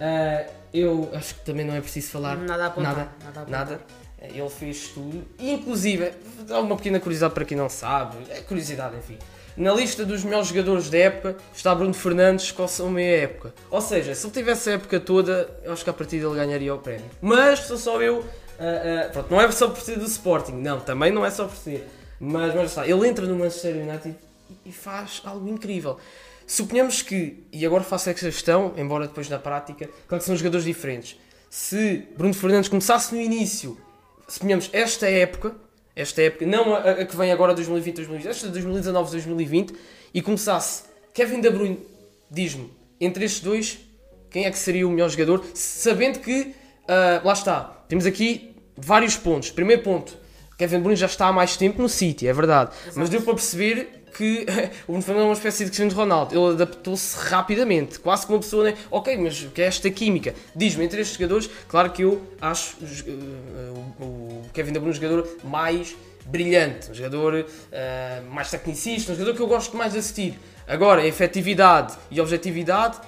[0.00, 2.96] É, eu acho que também não é preciso falar nada a apontar.
[2.96, 3.80] Nada, nada, nada.
[4.20, 5.24] Ele fez tudo.
[5.38, 6.12] Inclusive,
[6.46, 8.16] dá uma pequena curiosidade para quem não sabe.
[8.30, 9.18] É curiosidade, enfim.
[9.58, 13.52] Na lista dos melhores jogadores da época está Bruno Fernandes com a meia época.
[13.68, 16.72] Ou seja, se ele tivesse a época toda, eu acho que a partir dele ganharia
[16.72, 17.10] o prémio.
[17.20, 18.18] Mas sou só eu.
[18.18, 21.44] Uh, uh, pronto, não é só por ser do Sporting, não, também não é só
[21.44, 21.88] por ser.
[22.20, 24.14] Mas, mas está, ele entra no Manchester United
[24.64, 25.98] e faz algo incrível.
[26.46, 30.64] Suponhamos que, e agora faço essa questão, embora depois na prática, claro que são jogadores
[30.64, 31.18] diferentes.
[31.50, 33.76] Se Bruno Fernandes começasse no início
[34.28, 35.56] suponhamos, esta época,
[35.98, 39.74] esta época, não a, a que vem agora 2020, 2020, esta de 2019, 2020,
[40.14, 41.78] e começasse Kevin De Bruyne,
[42.30, 43.78] diz-me, entre estes dois,
[44.30, 49.16] quem é que seria o melhor jogador, sabendo que, uh, lá está, temos aqui vários
[49.16, 49.50] pontos.
[49.50, 50.16] Primeiro ponto,
[50.56, 52.98] Kevin De Bruyne já está há mais tempo no City, é verdade, Exato.
[52.98, 54.44] mas deu para perceber que
[54.88, 56.34] o Bruno Fernandes é uma espécie de Cristiano Ronaldo.
[56.34, 58.74] Ele adaptou-se rapidamente, quase como uma pessoa, né?
[58.90, 60.34] ok, mas o que é esta química?
[60.54, 65.28] Diz-me, entre estes jogadores, claro que eu acho uh, o Kevin De Bruyne um jogador
[65.44, 65.94] mais
[66.26, 70.38] brilhante, um jogador uh, mais tecnicista, um jogador que eu gosto mais de assistir.
[70.66, 72.98] Agora, efetividade e objetividade,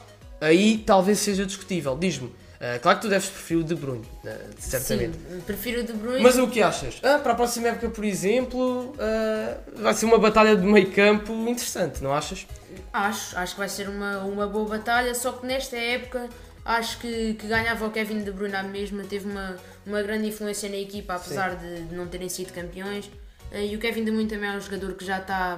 [0.40, 1.96] aí talvez seja discutível.
[1.98, 5.16] Diz-me, Uh, claro que tu deves preferir o De Bruyne, uh, certamente.
[5.16, 6.22] Sim, prefiro o De Bruyne.
[6.22, 7.00] Mas o que achas?
[7.02, 11.32] Ah, para a próxima época, por exemplo, uh, vai ser uma batalha de meio campo
[11.48, 12.46] interessante, não achas?
[12.92, 16.28] Acho, acho que vai ser uma, uma boa batalha, só que nesta época
[16.62, 20.68] acho que, que ganhava o Kevin De Bruyne à mesma, teve uma, uma grande influência
[20.68, 23.10] na equipa, apesar de, de, não terem sido campeões.
[23.54, 25.56] e o Kevin De Bruyne também é um jogador que já está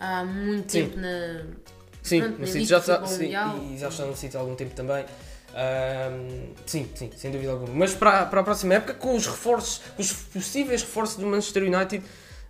[0.00, 0.86] há muito Sim.
[0.86, 1.44] tempo na.
[2.02, 3.32] Sim, pronto, no sítio já está, sim,
[3.72, 5.04] e já está no sítio há algum tempo também.
[5.54, 7.72] Um, sim, sim, sem dúvida alguma.
[7.74, 11.64] Mas para, para a próxima época, com os reforços, com os possíveis reforços do Manchester
[11.64, 12.04] United,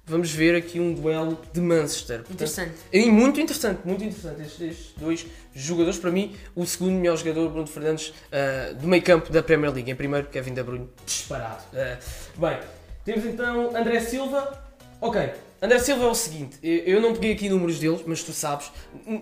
[0.04, 2.18] vamos ver aqui um duelo de Manchester.
[2.18, 2.74] Portanto, interessante.
[2.92, 4.42] E muito interessante, muito interessante.
[4.42, 9.02] Estes, estes, dois jogadores, para mim, o segundo melhor jogador, Bruno Fernandes, uh, do meio
[9.02, 9.90] campo da Premier League.
[9.90, 11.62] Em primeiro, Kevin De Bruyne, disparado.
[11.72, 12.58] Uh, bem,
[13.04, 14.62] temos então André Silva.
[15.00, 15.30] Ok,
[15.62, 18.72] André Silva é o seguinte, eu não peguei aqui números deles, mas tu sabes,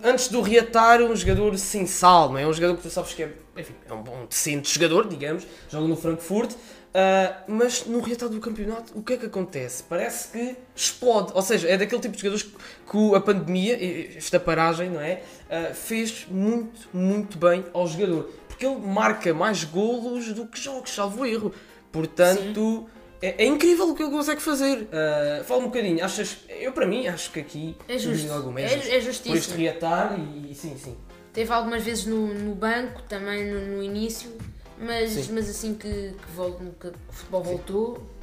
[0.05, 2.46] antes do Reatar, um jogador sem sal, não é?
[2.46, 5.88] Um jogador que tu sabes que é, enfim, é um bom, decente jogador, digamos, joga
[5.88, 6.57] no Frankfurt, uh,
[7.48, 9.83] mas no Reatar do campeonato, o que é que acontece?
[9.83, 12.48] Parece que explode, ou seja, é daquele tipo de jogadores
[12.88, 15.22] que a pandemia, esta paragem, não é?
[15.51, 20.94] Uh, fez muito, muito bem ao jogador, porque ele marca mais golos do que jogos,
[20.94, 21.53] salvo erro.
[21.90, 22.87] Portanto.
[22.87, 24.83] Sim é, é, incrível o que ele consegue fazer.
[24.83, 26.38] Uh, fala um bocadinho, achas.
[26.48, 27.76] Eu, para mim, acho que aqui.
[27.88, 28.33] É justo.
[28.33, 28.90] Alguma, é, é, justo.
[28.90, 29.35] é justíssimo.
[29.35, 30.96] Por este reatar e, sim, sim.
[31.33, 34.31] Teve algumas vezes no, no banco, também no, no início,
[34.78, 38.18] mas, mas assim que, que, que o futebol voltou.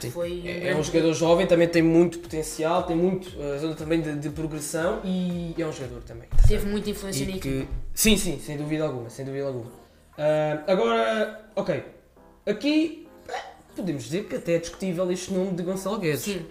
[0.00, 0.10] Sim.
[0.10, 4.00] Foi é, é um jogador jovem, também tem muito potencial, tem muito uh, zona também
[4.00, 6.28] de, de, progressão e é um jogador também.
[6.48, 7.68] Teve muita influência na equipe.
[7.92, 9.66] Sim, sim, sem dúvida alguma, sem dúvida alguma.
[9.66, 11.84] Uh, agora, ok,
[12.46, 13.01] aqui
[13.74, 16.22] podemos dizer que até é discutível este nome de Gonçalo Guedes.
[16.22, 16.46] Sim.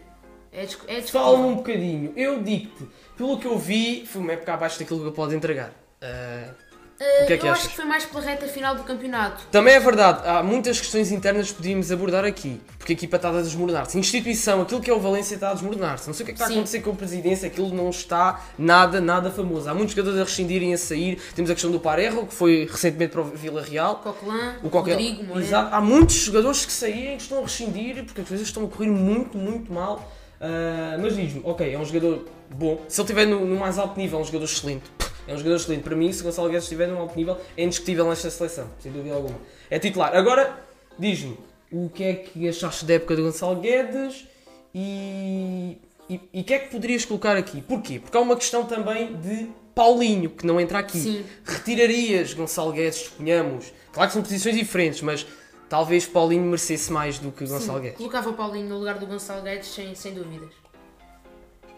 [0.51, 2.13] É, discu é Fala-me um bocadinho.
[2.15, 5.69] Eu digo-te, pelo que eu vi, foi uma época abaixo daquilo que eu posso entregar.
[6.01, 6.53] Uh,
[7.01, 7.65] Uh, o que é que eu achas?
[7.65, 9.43] acho que foi mais pela reta final do campeonato.
[9.51, 13.29] Também é verdade, há muitas questões internas que podíamos abordar aqui, porque a equipa está
[13.29, 13.97] a desmoronar-se.
[13.97, 16.05] Instituição, aquilo que é o Valência está a desmoronar-se.
[16.05, 16.53] Não sei o que é que está Sim.
[16.53, 19.67] a acontecer com a presidência, aquilo não está nada, nada famoso.
[19.67, 21.19] Há muitos jogadores a rescindirem a sair.
[21.33, 23.95] Temos a questão do Parejo, que foi recentemente para o Vila Real.
[23.95, 25.09] Coquelin, o Coquelin.
[25.09, 25.47] Rodrigo, Moreno.
[25.47, 25.75] Exato.
[25.75, 28.89] Há muitos jogadores que saírem que estão a rescindir porque as coisas estão a correr
[28.89, 30.07] muito, muito mal.
[30.39, 32.79] Uh, mas diz-me, ok, é um jogador bom.
[32.87, 34.83] Se ele estiver no, no mais alto nível, é um jogador excelente
[35.27, 35.83] é um jogador excelente.
[35.83, 39.15] Para mim, se Gonçalo Guedes estiver num alto nível, é indiscutível nesta seleção, sem dúvida
[39.15, 39.37] alguma.
[39.69, 40.15] É titular.
[40.15, 40.63] Agora,
[40.97, 41.37] diz-me,
[41.71, 44.27] o que é que achaste da época de Gonçalo Guedes
[44.73, 45.77] e,
[46.09, 47.61] e o que é que poderias colocar aqui?
[47.61, 47.99] Porquê?
[47.99, 50.99] Porque há uma questão também de Paulinho, que não entra aqui.
[50.99, 51.25] Sim.
[51.45, 53.71] Retirarias Gonçalo Guedes, suponhamos.
[53.93, 55.25] Claro que são posições diferentes, mas
[55.69, 57.97] talvez Paulinho merecesse mais do que Gonçalo Sim, Guedes.
[57.97, 60.61] Colocava Paulinho no lugar do Gonçalo Guedes sem, sem dúvidas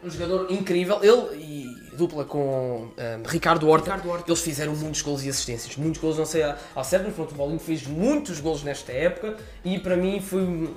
[0.04, 1.00] um jogador incrível.
[1.02, 5.76] Ele e dupla com um, Ricardo, Horta, Ricardo Horta, eles fizeram muitos gols e assistências.
[5.78, 6.44] Muitos gols, não sei
[6.76, 10.70] ao certo, mas pronto, o Paulinho fez muitos gols nesta época e para mim foi,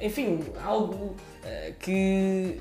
[0.00, 2.60] enfim, algo uh, que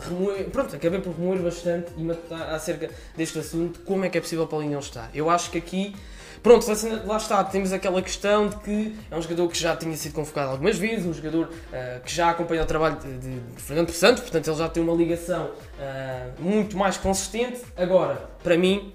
[0.00, 3.80] remoe, pronto, acabei por remoer bastante e matar acerca deste assunto.
[3.80, 5.10] Como é que é possível o Paulinho não estar?
[5.14, 5.94] Eu acho que aqui
[6.42, 6.66] Pronto,
[7.04, 10.52] lá está, temos aquela questão de que é um jogador que já tinha sido convocado
[10.52, 14.22] algumas vezes, um jogador uh, que já acompanha o trabalho de, de, de, Fernando Santos,
[14.22, 17.60] portanto ele já tem uma ligação uh, muito mais consistente.
[17.76, 18.94] Agora, para mim,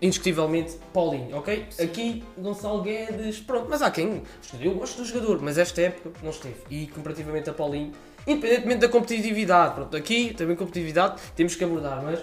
[0.00, 1.66] indiscutivelmente Paulinho, ok?
[1.70, 1.82] Sim.
[1.82, 4.22] Aqui Gonçalo Guedes, pronto, mas há quem
[4.60, 6.56] eu gosto do jogador, mas esta época não esteve.
[6.70, 7.92] E comparativamente a Paulinho,
[8.24, 12.20] independentemente da competitividade, pronto, aqui também competitividade temos que abordar, mas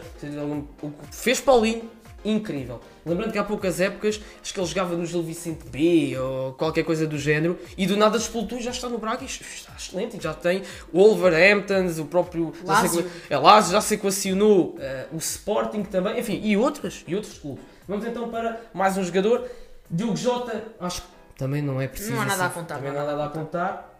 [0.82, 1.90] o que fez Paulinho
[2.24, 2.80] incrível.
[3.06, 6.84] Lembrando que há poucas épocas, acho que ele jogava no Gil Vicente B ou qualquer
[6.84, 10.22] coisa do género, e do nada explotou e já está no Braga e está excelente.
[10.22, 12.52] Já tem o Wolverhampton, o próprio.
[13.30, 17.64] É Lázio, já se equacionou uh, o Sporting também, enfim, e outros, e outros clubes.
[17.88, 19.48] Vamos então para mais um jogador.
[19.90, 22.14] Diogo Jota, acho que também não é preciso.
[22.14, 22.78] Não há nada assim, a apontar.
[22.78, 23.92] Também nada a apontar.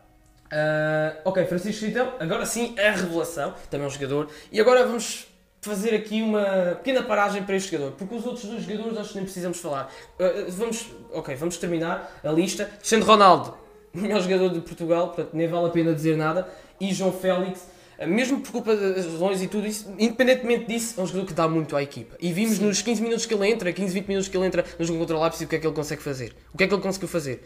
[0.46, 4.30] Uh, ok, Francisco então, agora sim a revelação, também é um jogador.
[4.52, 5.28] E agora vamos
[5.66, 9.16] fazer aqui uma pequena paragem para este jogador, porque os outros dois jogadores acho que
[9.16, 9.92] nem precisamos falar.
[10.20, 12.66] Uh, vamos, ok, vamos terminar a lista.
[12.66, 13.58] Cristiano Ronaldo,
[13.94, 16.48] melhor jogador de Portugal, portanto nem vale a pena dizer nada,
[16.80, 17.68] e João Félix,
[18.08, 21.48] mesmo por culpa das lesões e tudo isso, independentemente disso, é um jogador que dá
[21.48, 22.16] muito à equipa.
[22.20, 22.66] E vimos Sim.
[22.66, 25.18] nos 15 minutos que ele entra, 15, 20 minutos que ele entra no jogo contra
[25.18, 26.34] o Leipzig, o que é que ele consegue fazer.
[26.54, 27.44] O que é que ele conseguiu fazer?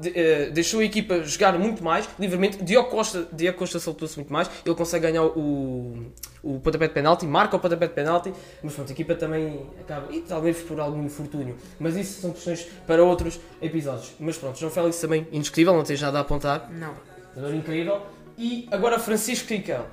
[0.00, 2.62] De, uh, deixou a equipa jogar muito mais, livremente.
[2.62, 6.10] Diogo Costa, Diogo Costa soltou-se muito mais, ele consegue ganhar o,
[6.42, 10.12] o pontapé de penalti, marca o pontapé de penalti, mas pronto, a equipa também acaba,
[10.12, 14.14] e talvez por algum infortúnio, mas isso são questões para outros episódios.
[14.18, 16.70] Mas pronto, João Félix também indiscutível, não tens nada a apontar.
[16.70, 16.94] Não.
[17.34, 18.02] Jogador incrível.
[18.36, 19.86] E agora Francisco Ticão.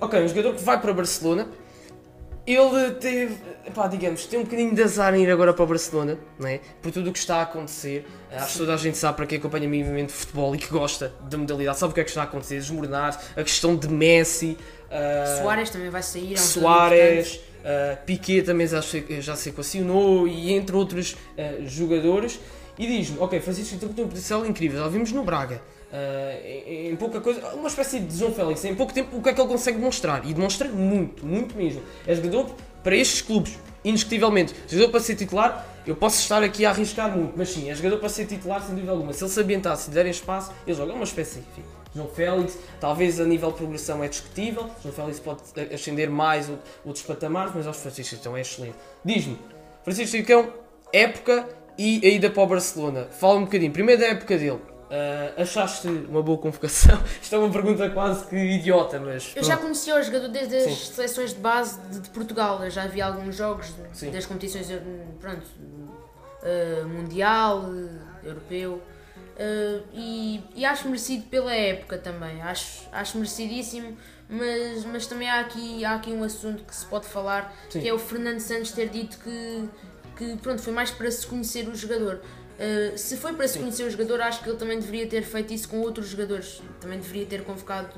[0.00, 1.48] Ok, um jogador que vai para Barcelona.
[2.44, 3.36] Ele teve,
[3.72, 6.58] pá, digamos, tem um bocadinho de azar em ir agora para o Barcelona, não é?
[6.82, 8.04] Por tudo o que está a acontecer.
[8.32, 11.38] Acho que toda a gente sabe para quem acompanha minimamente futebol e que gosta da
[11.38, 14.58] modalidade, sabe o que é que está a acontecer, desmoronar, a questão de Messi.
[14.90, 16.34] Uh, Soares também vai sair.
[16.34, 21.64] É um Soares, uh, Piquet também já se, já se equacionou e entre outros uh,
[21.68, 22.40] jogadores.
[22.76, 25.62] E diz-me, ok, Francisco tem um potencial incrível, já vimos no Braga.
[25.92, 29.34] Uh, em, pouca coisa, uma espécie de João Félix, em pouco tempo, o que é
[29.34, 30.26] que ele consegue demonstrar?
[30.26, 31.82] E demonstra muito, muito mesmo.
[32.06, 34.54] É jogador para estes clubes, indiscutivelmente.
[34.66, 37.98] Jogador para ser titular, eu posso estar aqui a arriscar muito, mas sim, é jogador
[37.98, 39.12] para ser titular sem dúvida alguma.
[39.12, 40.92] Se ele se ambientar, se derem espaço, ele joga.
[40.92, 41.62] É uma espécie, enfim.
[41.94, 44.70] João Félix, talvez a nível de progressão é discutível.
[44.82, 45.42] João Félix pode
[45.74, 46.50] ascender mais
[46.86, 48.76] outros patamares, mas que Francisco então é excelente.
[49.04, 49.38] Diz-me,
[49.84, 50.54] Francisco Chicão,
[50.90, 53.08] época e a ida para o Barcelona.
[53.10, 53.72] Fala um bocadinho.
[53.72, 54.71] Primeiro da época dele.
[54.92, 57.02] Uh, achaste uma boa convocação?
[57.22, 59.32] Isto é uma pergunta quase que idiota, mas.
[59.34, 60.92] Eu já conhecia o jogador desde as Sim.
[60.92, 62.62] seleções de base de, de, Portugal.
[62.62, 64.66] Eu já vi alguns jogos de, das competições
[65.18, 68.82] pronto, uh, mundial, uh, europeu.
[69.94, 72.42] E, e, acho merecido pela época também.
[72.42, 73.96] Acho, acho merecidíssimo.
[74.28, 77.80] Mas, mas também há aqui, há aqui um assunto que se pode falar, Sim.
[77.80, 79.68] que é o Fernando Santos ter dito que,
[80.16, 82.20] que pronto, foi mais para se conhecer o jogador.
[82.62, 85.52] Uh, se foi para se conhecer o jogador, acho que ele também deveria ter feito
[85.52, 86.62] isso com outros jogadores.
[86.80, 87.90] Também deveria ter convocado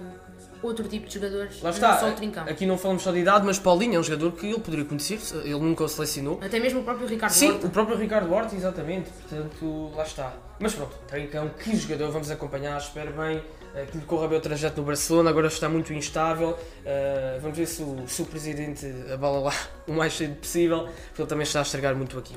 [0.62, 1.61] outro tipo de jogadores.
[1.61, 4.46] Lá está, não aqui não falamos só de idade, mas Paulinho é um jogador que
[4.46, 6.40] ele poderia conhecer, ele nunca o selecionou.
[6.42, 7.66] Até mesmo o próprio Ricardo Sim, Horta.
[7.66, 9.11] o próprio Ricardo Horta, exatamente.
[9.11, 10.33] Portanto, lá está.
[10.59, 14.40] Mas pronto, Trincão, que jogador, vamos acompanhar, espero bem uh, que lhe corra bem o
[14.40, 16.50] trajeto no Barcelona, agora está muito instável.
[16.50, 19.53] Uh, vamos ver se o, se o presidente abala lá
[19.87, 22.35] o mais cedo possível, porque ele também está a estragar muito aqui.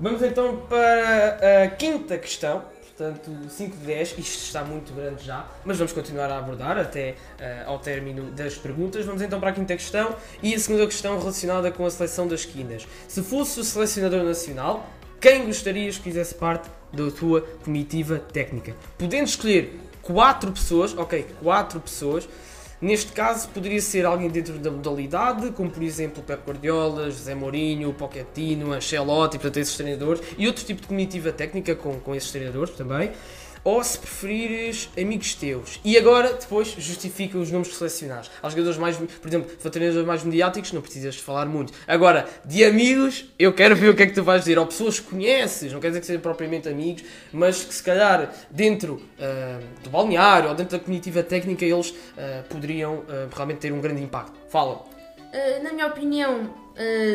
[0.00, 5.44] Vamos então para a quinta questão, portanto 5 de 10, isto está muito grande já,
[5.64, 9.04] mas vamos continuar a abordar até uh, ao término das perguntas.
[9.04, 12.44] Vamos então para a quinta questão e a segunda questão relacionada com a seleção das
[12.44, 12.86] quinas.
[13.08, 14.88] Se fosse o selecionador nacional,
[15.20, 18.76] quem gostarias que fizesse parte da tua comitiva técnica?
[18.96, 22.28] Podendo escolher quatro pessoas, ok, quatro pessoas,
[22.80, 27.92] Neste caso, poderia ser alguém dentro da modalidade, como por exemplo Pep Guardiola, José Mourinho,
[27.92, 32.74] Pochettino, Ancelotti, portanto esses treinadores, e outro tipo de comitiva técnica com, com esses treinadores
[32.74, 33.10] também
[33.64, 35.80] ou se preferires amigos teus.
[35.84, 38.30] E agora, depois, justifica os nomes que selecionares.
[38.42, 41.72] Há jogadores mais, por exemplo, treinadores mais mediáticos, não precisas falar muito.
[41.86, 44.58] Agora, de amigos, eu quero ver o que é que tu vais dizer.
[44.58, 48.32] Ou pessoas que conheces, não quer dizer que sejam propriamente amigos, mas que se calhar
[48.50, 51.94] dentro uh, do balneário ou dentro da cognitiva técnica eles uh,
[52.48, 54.38] poderiam uh, realmente ter um grande impacto.
[54.48, 54.84] Fala.
[55.62, 56.54] na minha opinião,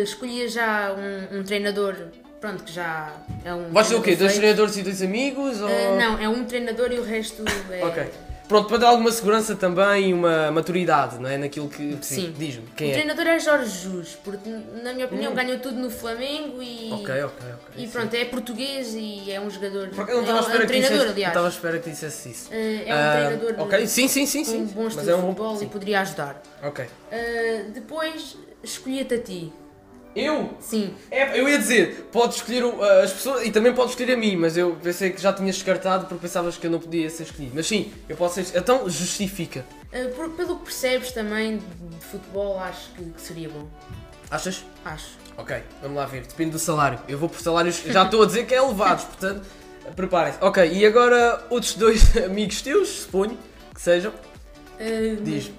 [0.03, 1.95] escolhia já um, um treinador
[2.43, 3.13] pronto, que já
[3.45, 3.71] é um.
[3.71, 4.17] Vais ser o quê?
[4.17, 5.61] Dois treinadores e dois amigos?
[5.61, 5.69] Ou...
[5.69, 7.85] Uh, não, é um treinador e o resto é.
[7.85, 8.09] ok.
[8.49, 11.37] Pronto, para dar alguma segurança também e uma maturidade, não é?
[11.37, 11.97] Naquilo que.
[12.01, 12.35] Sim.
[12.37, 12.67] Diz-me.
[12.75, 12.93] Quem o é?
[12.95, 14.49] treinador é Jorge Jus, porque,
[14.83, 15.35] na minha opinião, hum.
[15.35, 16.91] ganhou tudo no Flamengo e.
[16.91, 17.83] Ok, ok, ok.
[17.83, 18.17] E pronto, sim.
[18.17, 19.89] é português e é um jogador.
[20.09, 21.31] Eu não estava é, um, é um treinador, dissesse, aliás.
[21.31, 22.49] Estava à espera que dissesse isso.
[22.49, 23.65] Uh, é um uh, treinador.
[23.65, 24.43] Ok, sim, sim, sim.
[24.43, 24.67] sim.
[24.67, 25.19] Com bom estilo é um...
[25.19, 25.65] de futebol sim.
[25.65, 26.43] e poderia ajudar.
[26.61, 26.83] Ok.
[26.83, 29.53] Uh, depois, escolhi-te a ti.
[30.15, 30.55] Eu?
[30.59, 30.93] Sim.
[31.09, 34.35] É, eu ia dizer, podes escolher o- as pessoas e também podes escolher a mim,
[34.35, 37.53] mas eu pensei que já tinhas descartado porque pensavas que eu não podia ser escolhido.
[37.55, 38.57] Mas sim, eu posso ser.
[38.57, 39.65] Então justifica.
[39.91, 43.67] Uh, por- pelo que percebes também de futebol, acho que, que seria bom.
[44.29, 44.63] Achas?
[44.85, 45.17] Acho.
[45.37, 46.21] Ok, vamos lá ver.
[46.27, 46.99] Depende do salário.
[47.07, 47.81] Eu vou por salários.
[47.85, 49.41] Já estou a dizer que é elevados, portanto,
[49.95, 50.37] preparem-se.
[50.41, 53.35] Ok, e agora outros dois amigos teus, suponho
[53.73, 54.11] que sejam.
[54.79, 55.51] Uh, Diz.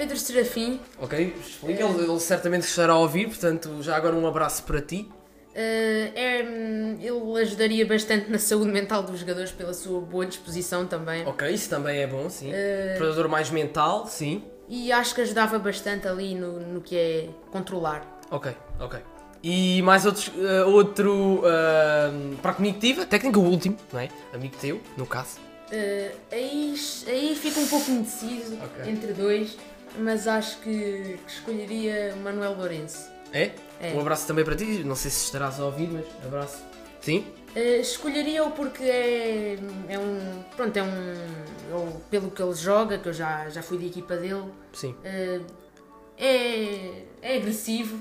[0.00, 1.34] Pedro Serafim Ok.
[1.62, 5.06] Ele, ele certamente estará a ouvir, portanto, já agora um abraço para ti.
[5.10, 10.86] uh, é, hum, ele ajudaria bastante na saúde mental dos jogadores pela sua boa disposição
[10.86, 11.26] também.
[11.26, 12.48] Ok, isso também é bom, sim.
[12.50, 14.42] Uh, Predador mais mental, sim.
[14.66, 18.02] e acho que ajudava bastante ali no, no que é controlar.
[18.30, 19.00] Ok, ok.
[19.42, 24.08] E mais outros, eh, outro eh, para a comunicativa, técnica, o último, não é?
[24.34, 25.38] Amigo teu, no caso.
[25.72, 26.74] Uh, aí,
[27.06, 28.90] aí fica um pouco indeciso Ok.
[28.90, 29.56] entre dois,
[29.98, 33.08] mas acho que, que escolheria Manuel Lourenço.
[33.32, 33.50] É?
[33.80, 33.92] É.
[33.94, 36.58] Um abraço também para ti, não sei se estarás a ouvir, mas abraço.
[37.00, 37.24] Sim?
[37.56, 40.42] Uh, Escolheria-o porque é, é um.
[40.56, 41.14] Pronto, é um.
[41.70, 44.94] eu- pelo que ele joga, que eu já, já fui de equipa dele, Sim.
[45.04, 45.44] uh,
[46.18, 47.98] é, é agressivo.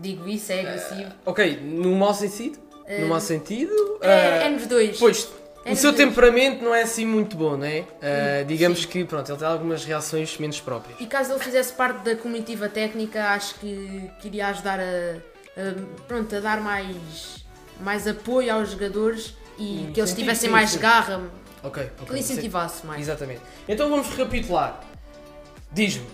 [0.00, 1.12] Digo isso, é agressivo.
[1.24, 2.58] Ok, no mau sentido?
[3.00, 3.98] No mau sentido?
[4.00, 4.98] é, é nos dois.
[4.98, 5.28] Pois,
[5.68, 7.84] É o seu temperamento não é assim muito bom, não é?
[8.00, 8.88] Eh, digamos sim.
[8.88, 10.98] que, pronto, ele tem algumas reações menos próprias.
[11.00, 16.02] E caso ele fizesse parte da comitiva técnica, acho que, que iria ajudar a, a-
[16.06, 17.44] pronto, a dar mais,
[17.80, 20.78] mais apoio aos jogadores e Hum, que eles tivessem mais sim.
[20.78, 21.20] garra,
[21.64, 22.14] Ok, que ok.
[22.14, 23.00] lhe incentivasse mais.
[23.00, 23.40] Exatamente.
[23.68, 24.80] Então vamos recapitular.
[25.72, 26.06] Diz-me,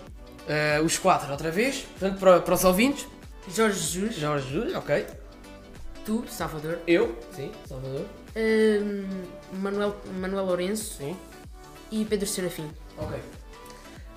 [0.47, 3.05] eh, os quatro outra vez, portanto, para, para os ouvintes.
[3.53, 5.05] Jorge Jesus, Jorge Júlio, ok.
[6.05, 8.05] tu, Salvador, Eu, sim, Salvador.
[9.53, 11.17] Manuel, Manuel Lourenço Sim.
[11.91, 12.69] e Pedro Serafim.
[12.97, 13.19] Ok.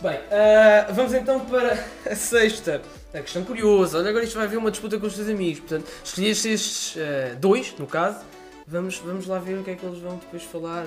[0.00, 1.72] Bem, ah, vamos então para
[2.10, 2.82] a sexta.
[3.14, 3.98] A questão curiosa.
[3.98, 5.60] Olha, agora isto vai haver uma disputa com os teus amigos.
[5.60, 8.20] Portanto, escolheste estes ah, dois, no caso.
[8.66, 10.84] Vamos, vamos lá ver o que é que eles vão depois falar.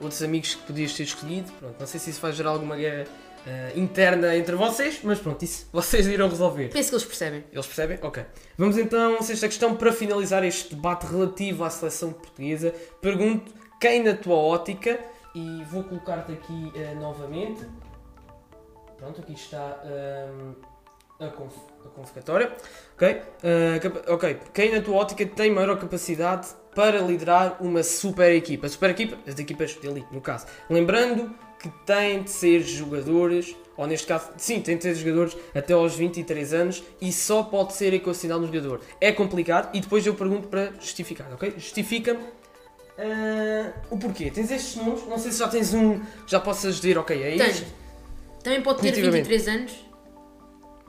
[0.00, 1.52] Outros amigos que podias ter escolhido.
[1.60, 3.06] Pronto, não sei se isso vai gerar alguma guerra
[3.46, 6.68] ah, interna entre vocês, mas pronto, isso vocês irão resolver.
[6.68, 7.44] Penso que eles percebem.
[7.52, 7.98] Eles percebem?
[8.02, 8.24] Ok.
[8.58, 12.74] Vamos então, sexta questão, para finalizar este debate relativo à seleção portuguesa.
[13.00, 14.98] Pergunto quem, na tua ótica,
[15.34, 17.64] e vou colocar-te aqui eh, novamente.
[18.98, 20.54] Pronto, aqui está hum,
[21.18, 22.52] a, conf- a convocatória.
[22.94, 23.22] Ok?
[23.42, 24.38] Eh, capa- ok.
[24.52, 28.68] Quem, na tua ótica, tem maior capacidade para liderar uma super equipa?
[28.68, 30.46] Super equipa, as equipas de elite, no caso.
[30.68, 35.74] Lembrando que têm de ser jogadores, ou neste caso, sim, têm de ser jogadores até
[35.74, 38.80] aos 23 anos e só pode ser equacionado no jogador.
[39.00, 41.52] É complicado e depois eu pergunto para justificar, ok?
[41.56, 42.20] Justifica-me
[42.98, 44.30] ah, o porquê.
[44.30, 47.66] Tens estes nomes, não sei se já tens um, já possas dizer, ok, é Tenho.
[48.42, 49.28] Também pode ter Definitivamente.
[49.28, 49.90] 23 anos.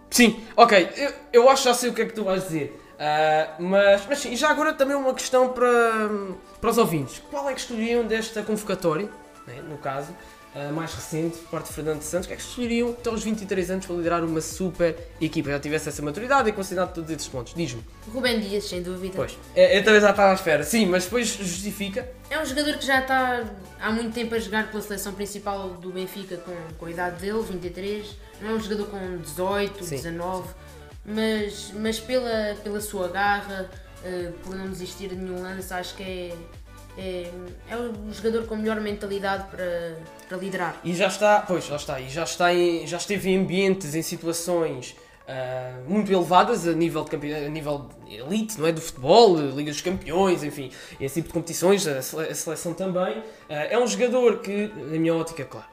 [0.09, 2.79] Sim, ok, eu, eu acho que já sei o que é que tu vais dizer.
[2.97, 6.09] Ah, mas, mas sim, e já agora também uma questão para,
[6.59, 7.21] para os ouvintes.
[7.29, 9.09] Qual é que escolheriam desta convocatória,
[9.47, 10.15] né, no caso,
[10.53, 13.23] ah, mais recente, por parte de Fernando Santos, o que é que escolheriam até aos
[13.23, 15.49] 23 anos para liderar uma super equipa?
[15.49, 17.53] Já tivesse essa maturidade e considerado todos esses pontos.
[17.53, 17.81] Diz-me.
[18.13, 19.13] Rubem Dias, sem dúvida.
[19.15, 20.63] Pois, é, eu também já estava à espera.
[20.65, 22.09] Sim, mas depois justifica.
[22.29, 23.45] É um jogador que já está
[23.79, 27.41] há muito tempo a jogar pela seleção principal do Benfica com, com a idade dele,
[27.41, 28.05] 23.
[28.41, 30.49] Não é um jogador com 18, Sim, 19,
[31.05, 33.69] Mas, mas pela, pela sua garra,
[34.03, 36.35] eh, por não desistir de nenhum lance, acho que é,
[36.97, 37.31] é,
[37.69, 39.95] é o jogador com melhor mentalidade para,
[40.31, 40.79] para liderar.
[40.81, 44.01] E já está, pois, lá está, e já, está em, já esteve em ambientes, em
[44.01, 44.95] situações
[45.27, 47.33] ah, muito elevadas a nível, de campe...
[47.33, 48.71] a nível elite, não é?
[48.71, 53.21] Do futebol, Liga dos Campeões, enfim, esse tipo de competições, a sele- a seleção também.
[53.49, 55.67] Ah, é um jogador que, na minha ótica, claro,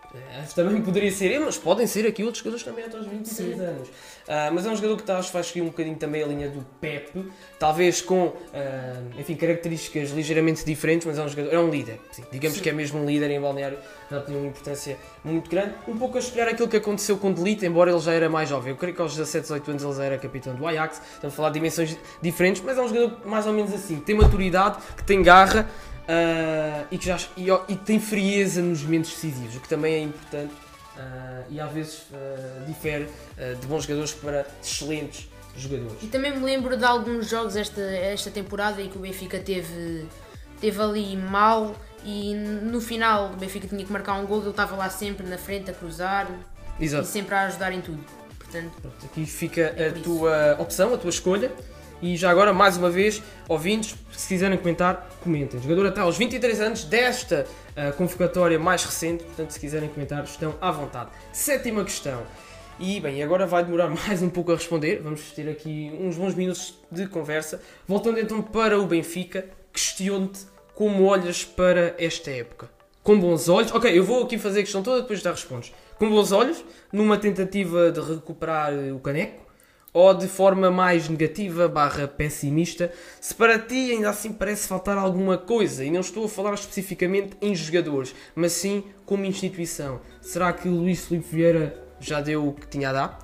[0.54, 3.62] também poderia ser ele, mas podem ser aqui outros jogadores também até aos 23 Sim.
[3.62, 3.88] anos.
[4.26, 6.26] Ah, mas é um jogador que tá, acho que vai seguir um bocadinho também a
[6.26, 11.58] linha do Pep, talvez com ah, enfim, características ligeiramente diferentes, mas é um jogador, é
[11.58, 11.98] um líder.
[12.10, 12.24] sim.
[12.30, 12.62] Digamos Sim.
[12.62, 13.78] que é mesmo um líder em balneário,
[14.10, 15.74] já tem uma importância muito grande.
[15.86, 18.70] Um pouco a espelhar aquilo que aconteceu com Delite, embora ele já era mais jovem.
[18.70, 21.36] Eu creio que aos 17, 18 anos ele já era capitão do Ajax, estamos a
[21.36, 24.78] falar de dimensões diferentes, mas é um jogador mais ou menos assim, que tem maturidade,
[24.96, 25.68] que tem garra.
[26.08, 30.00] Ah, e que já e, e tem frieza nos momentos decisivos, o que também é
[30.00, 30.54] importante
[30.98, 33.06] ah, e às vezes ah, difere
[33.60, 35.96] de bons jogadores para excelentes jogadores.
[36.02, 40.06] E também me lembro de alguns jogos esta, esta temporada em que o Benfica teve,
[40.60, 44.76] teve ali mal e no final o Benfica tinha que marcar um gol, ele estava
[44.76, 46.28] lá sempre na frente a cruzar
[46.78, 47.06] e Exato.
[47.06, 47.98] sempre a ajudar em tudo.
[48.38, 50.00] Portanto, Pronto, aqui fica É a isso.
[50.02, 51.50] tua opção, a tua escolha.
[52.00, 55.60] E já agora, mais uma vez, ouvintes, se quiserem comentar, comentem.
[55.60, 57.44] Jogador até aos 23 anos desta
[57.76, 61.10] ah, convocatória mais recente, portanto, se quiserem comentar, estão à vontade.
[61.32, 62.22] Sétima questão.
[62.78, 65.00] E bem, agora vai demorar mais um pouco a responder.
[65.02, 67.60] Vamos ter aqui uns bons minutos de conversa.
[67.86, 72.70] Voltando então para o Benfica, questiono-te como olhas para esta época.
[73.02, 73.72] Com bons olhos.
[73.72, 75.72] Ok, eu vou aqui fazer a questão toda, depois já respondes.
[75.98, 79.47] Com bons olhos, numa tentativa de recuperar o caneco,
[79.92, 85.38] ou de forma mais negativa barra pessimista, se para ti ainda assim parece faltar alguma
[85.38, 90.00] coisa, e não estou a falar especificamente em jogadores, mas sim como instituição.
[90.20, 93.18] Será que o Luís Filipe Vieira já deu o que tinha a dar?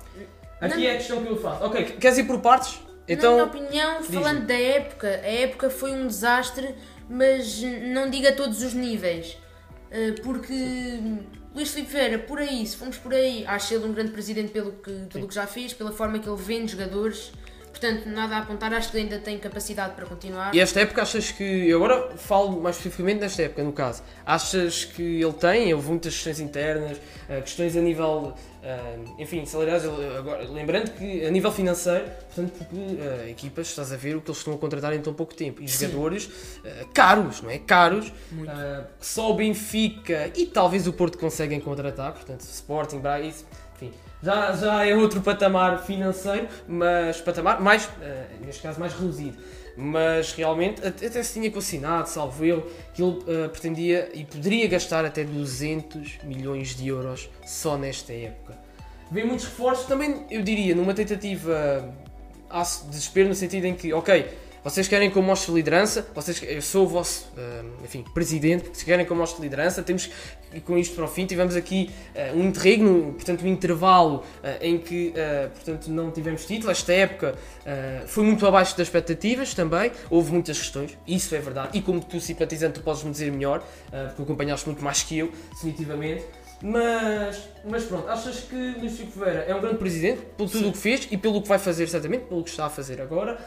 [0.59, 0.83] Aqui Não.
[0.83, 1.63] é a questão que eu faço.
[1.65, 2.73] Ok, queres ir por partes?
[2.73, 6.73] Na minha Então, opinião, falando da época, a época foi um desastre,
[7.07, 9.37] mas não diga a todos os níveis.
[9.91, 10.99] Uh, Porque
[11.55, 14.73] Luís Filipe Vieira, por aí, se formos por aí, acho ele um grande presidente pelo
[14.73, 17.31] que, pelo que já fez, pela forma que ele vende jogadores.
[17.75, 20.55] Portanto, nada a apontar, acho que ainda tem capacidade para continuar.
[20.55, 21.43] e esta época achas que.
[21.43, 24.01] Eu agora falo mais especificamente nesta época, no caso.
[24.25, 25.73] Achas que ele tem?
[25.73, 26.97] Houve muitas questões internas,
[27.27, 28.33] eh, questões a nível.
[28.63, 29.83] eh, enfim, salariais.
[30.17, 34.29] Agora, lembrando que a nível financeiro, portanto, porque eh, equipas, estás a ver o que
[34.31, 35.61] eles estão a contratar em tão pouco tempo.
[35.61, 35.87] E Sim.
[35.87, 36.29] jogadores
[36.93, 37.57] caros, não é?
[37.59, 38.07] Caros.
[38.47, 43.45] eh, que só o Benfica e talvez o Porto conseguem contratar, portanto, Sporting, Braga, isso.
[44.23, 49.37] Já, já é outro patamar financeiro, mas patamar mais, eh, neste caso, mais reduzido.
[49.77, 55.03] Mas realmente, até se tinha consignado, salvo eu, que ele eh, pretendia e poderia gastar
[55.03, 58.57] até 200 milhões de euros só nesta época.
[59.11, 61.93] Vem muitos reforços, também eu diria, numa tentativa
[62.49, 64.27] há desespero no sentido em que, ok,
[64.65, 68.83] vocês querem que eu mostre liderança, vocês, eu sou o vosso, eh, enfim, presidente, se
[68.83, 72.33] querem que eu mostre liderança, temos que, com isto para o fim, tivemos aqui eh,
[72.33, 77.35] um interregno, portanto um intervalo eh, em que, eh, portanto, não tivemos título, esta época
[78.07, 82.19] foi muito abaixo das expectativas também, houve muitas questões, isso é verdade, e como tu
[82.19, 83.63] simpatizante tu podes-me dizer melhor,
[84.07, 86.25] porque acompanhaste muito mais que eu, definitivamente,
[86.61, 90.71] mas, mas pronto, achas que Luís Fico Vera é um grande presidente, pelo tudo o
[90.71, 93.37] que fez e pelo que vai fazer, certamente, pelo que está a fazer agora.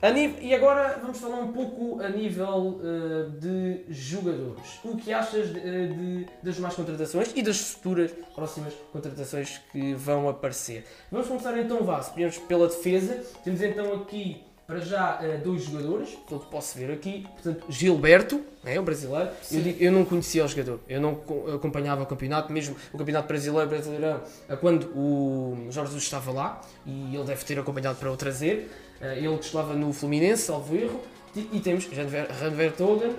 [0.00, 4.78] Nível- e agora vamos falar um pouco a nível eh, de jogadores.
[4.84, 9.94] O que achas de, eh, de- das mais contratações e das futuras próximas contratações que
[9.94, 10.84] vão aparecer?
[11.10, 13.24] Vamos começar então, vá, se primeiro pela defesa.
[13.42, 17.26] Temos então aqui, para já, eh, dois jogadores, pelo que posso ver aqui.
[17.32, 19.30] Portanto, Gilberto, é, o brasileiro.
[19.50, 22.98] Eu, digo- eu não conhecia o jogador, eu não co- acompanhava o campeonato, mesmo o
[22.98, 24.20] campeonato brasileiro, brasileirão,
[24.60, 28.70] quando o Jorge Jesus estava lá, e ele deve ter acompanhado para o trazer.
[29.00, 31.00] Eh, ele que estava no Fluminense, salvo erro.
[31.36, 32.06] E, e temos Jan
[32.50, 33.14] Vertogen,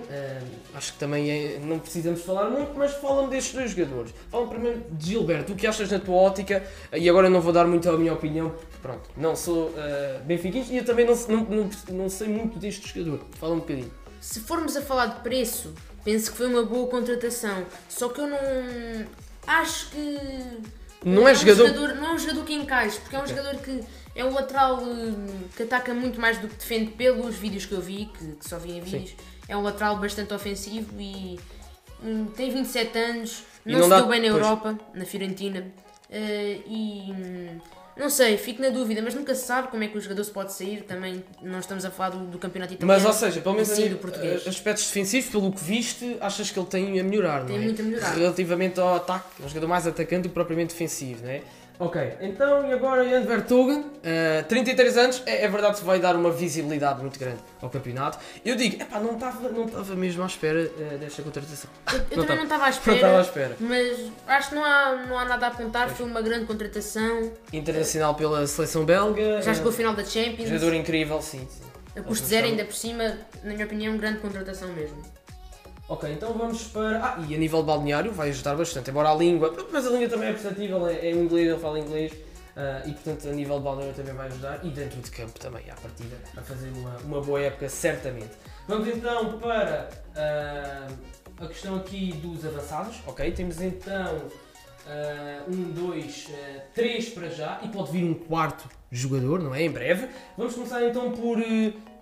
[0.74, 4.12] acho que também é- não precisamos falar muito, mas falam destes dois jogadores.
[4.32, 6.64] Falam primeiro de Gilberto, o que achas na tua ótica?
[6.92, 10.24] Eh, E agora não vou dar muito a minha opinião, porque pronto, não sou uh,
[10.26, 13.24] benfiquista e eu também não, não, não, não sei muito deste jogador.
[13.40, 13.92] Fala um bocadinho.
[14.20, 15.74] Se formos a falar de preço,
[16.04, 17.64] penso que foi uma boa contratação.
[17.88, 18.38] Só que eu não.
[19.48, 20.18] Acho que.
[21.06, 23.80] Não é um jogador- Não é um jogador que encaixe, porque é um jogador que
[24.20, 27.82] é um lateral hum, que ataca muito mais do que defende pelos vídeos que eu
[27.82, 29.16] vi, que, que só vi em vídeos.
[29.48, 31.40] É um lateral bastante ofensivo e
[32.04, 34.44] hum, tem 27 anos, não, não se dá- deu bem na pois.
[34.44, 35.66] Europa, na Fiorentina.
[36.12, 37.60] eh, e hum,
[37.98, 40.32] não sei, fico na dúvida, mas nunca se sabe como é que o jogador se
[40.32, 40.84] pode sair.
[40.84, 43.02] Também não estamos a falar do, do campeonato italiano.
[43.02, 44.46] Mas, ou seja, pelo menos a Sim, nível- do português.
[44.46, 47.66] eh, aspectos defensivos, pelo que viste, achas que ele tem a melhorar, Tem não é?
[47.66, 48.14] muito a melhorar.
[48.16, 51.42] Relativamente ao ataque, é um jogador mais atacante do que propriamente defensivo, não é?
[51.82, 56.14] Ok, então e agora Jan Vertogen, eh, 33 anos, é, é verdade que vai dar
[56.14, 58.18] uma visibilidade muito grande ao campeonato.
[58.44, 59.66] Eu digo, epá, não estava não
[59.96, 61.70] mesmo à espera eh, desta contratação.
[61.90, 63.56] Eu, eu Não também não estava à Não estava à espera, espera.
[63.62, 65.90] mas acho que não há, não há nada a apontar.
[65.90, 67.32] Foi uma grande contratação.
[67.54, 69.42] Internacional pela seleção belga.
[69.42, 70.50] Já eh, chegou a final da Champions.
[70.50, 71.48] Jogador incrível, sim.
[71.50, 71.64] sim.
[71.96, 75.02] A custo zero, ainda por cima, na minha opinião, grande contratação mesmo.
[75.90, 77.04] Ok, então vamos para.
[77.04, 79.56] Ah, e a nível balneário vai ajudar bastante, embora a língua.
[79.72, 82.14] Mas a língua também é perceptível, é, é inglês, ele fala inglês.
[82.56, 84.60] ah, e portanto a nível balneário também vai ajudar.
[84.64, 88.30] E dentro de campo também, à partida, a fazer uma, uma boa época, certamente.
[88.68, 90.88] Vamos então para ah,
[91.42, 92.98] a questão aqui dos avançados.
[93.08, 94.28] Ok, temos então
[94.88, 97.60] ah, um, dois, ah, três para já.
[97.64, 99.64] E pode vir um quarto jogador, não é?
[99.64, 100.08] Em breve.
[100.38, 101.40] Vamos começar então por.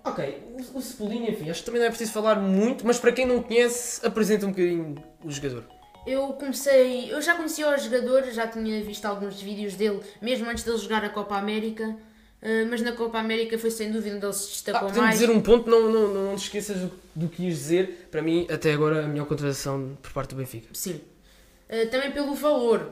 [0.10, 0.38] Ok,
[0.74, 3.42] o, o enfim, acho que também não é preciso falar muito, mas para quem não
[3.42, 5.64] conhece, apresenta um bocadinho o jogador.
[6.06, 7.12] Eu comecei.
[7.12, 11.04] Eu já conhecia o jogador, já tinha visto alguns vídeos dele, mesmo antes dele jogar
[11.04, 11.96] a Copa América.
[12.42, 15.20] eh, mas na Copa América foi sem dúvida onde ele se Ah, destacou podemos mais.
[15.20, 18.08] dizer um ponto, não, não, não, não te esqueças do, do que ias dizer.
[18.12, 20.68] Para mim, até agora, a melhor contratação por parte do Benfica.
[20.72, 21.02] Sim.
[21.68, 22.90] Eh, também pelo valor.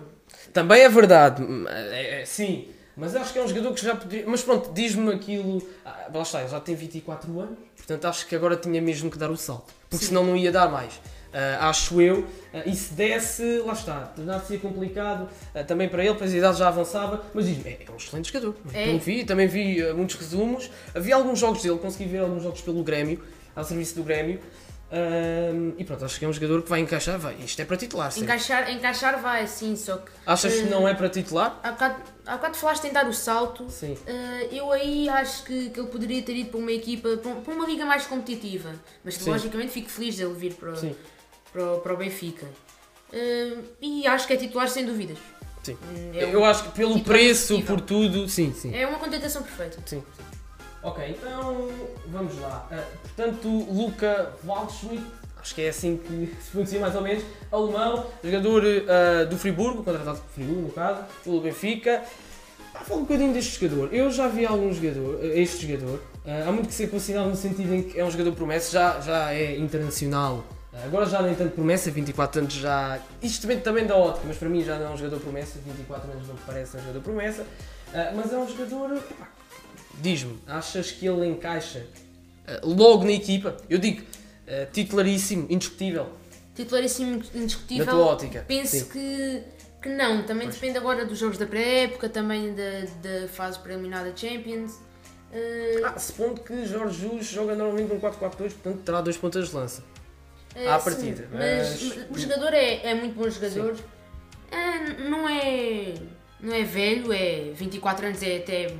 [0.51, 3.95] Também é verdade, hum, é- é- sim, mas acho que é um jogador que já
[3.95, 4.25] poderia.
[4.27, 5.61] Mas pronto, diz-me aquilo.
[5.83, 9.17] Ah, lá está, ele já tem 24 anos, portanto acho que agora tinha mesmo que
[9.17, 10.09] dar o salto, porque Sim.
[10.09, 10.99] senão não ia dar mais.
[11.33, 12.25] ah, acho eu.
[12.53, 16.57] Ah, e se desse, lá está, tornar-se complicado ah, também para ele, pois a idade
[16.57, 18.55] já avançava, mas diz-me, é, é um excelente jogador.
[18.73, 18.91] É.
[18.91, 22.81] Não vi, também vi muitos resumos, havia alguns jogos dele, consegui ver alguns jogos pelo
[22.83, 23.21] Grêmio,
[23.55, 24.39] ao serviço do Grêmio.
[24.95, 27.35] Ah, e pronto, acho que é um jogador que vai encaixar, vai.
[27.35, 28.21] Isto é para titular, sim.
[28.23, 30.11] Encaixar, encaixar vai, sim, só que.
[30.25, 31.59] Achas que eh, não é para titular?
[31.61, 33.69] Há bocado, há bocado falaste em dar o salto.
[33.69, 33.97] Sim.
[34.07, 37.41] Eh, eu aí acho que, que ele poderia ter ido para uma equipa, para um-
[37.41, 38.71] para uma liga mais competitiva.
[39.03, 39.29] Mas Sim.
[39.31, 40.95] logicamente fico feliz dele vir para, Sim.
[41.51, 42.45] para, o- para o Benfica.
[43.11, 45.17] Eh, e acho que é titular sem dúvidas.
[45.63, 45.77] Sim.
[46.13, 48.71] É, Eu acho que pelo preço, por tudo, sim, sim.
[48.75, 49.79] é uma contratação perfeita.
[49.85, 50.03] Sim.
[50.85, 51.67] Ok, então
[52.09, 52.67] vamos lá.
[52.71, 55.03] Ah, portanto, Luca Waldschmidt,
[55.41, 59.83] acho que é assim que se pronuncia mais ou menos, alemão, jogador ah, do Friburgo,
[59.83, 62.03] contratado por Friburgo no caso, pelo Benfica.
[62.75, 63.91] Ah, fala um bocadinho deste jogador.
[63.91, 65.99] Eu já vi algum jogador, ah, este jogador.
[66.23, 68.99] Ah, há muito que ser considerado no sentido em que é um jogador promessa, já,
[68.99, 70.45] já é internacional.
[70.83, 72.99] Agora já nem tanto promessa, 24 anos já.
[73.23, 76.11] Isto também, também da ótica, mas para mim já não é um jogador promessa, 24
[76.11, 77.43] anos não me parece um jogador promessa.
[78.13, 79.01] Mas é um jogador.
[80.01, 81.85] Diz-me, achas que ele encaixa
[82.47, 83.55] ah, logo na equipa?
[83.69, 84.03] Eu digo,
[84.47, 86.07] ah, titularíssimo, indiscutível,
[86.55, 87.85] Titularíssimo na indiscutível.
[87.85, 88.45] tua ótica.
[88.47, 88.85] Penso Sim.
[88.85, 89.43] que,
[89.81, 90.55] que não, também Pois.
[90.55, 92.85] depende agora dos jogos da pré-época, também da,
[93.21, 94.79] da fase preliminar da Champions.
[95.33, 99.55] Eh, Ah, supondo que Jorge Jesus joga normalmente um 4-4-2, portanto terá dois pontas de
[99.55, 99.83] lança.
[100.55, 103.75] eh, à sim, partida, Mas, mas- o jogador é, é muito bom jogador.
[104.49, 105.93] Eh, não, é,
[106.39, 108.73] não é velho, é 24 anos, é até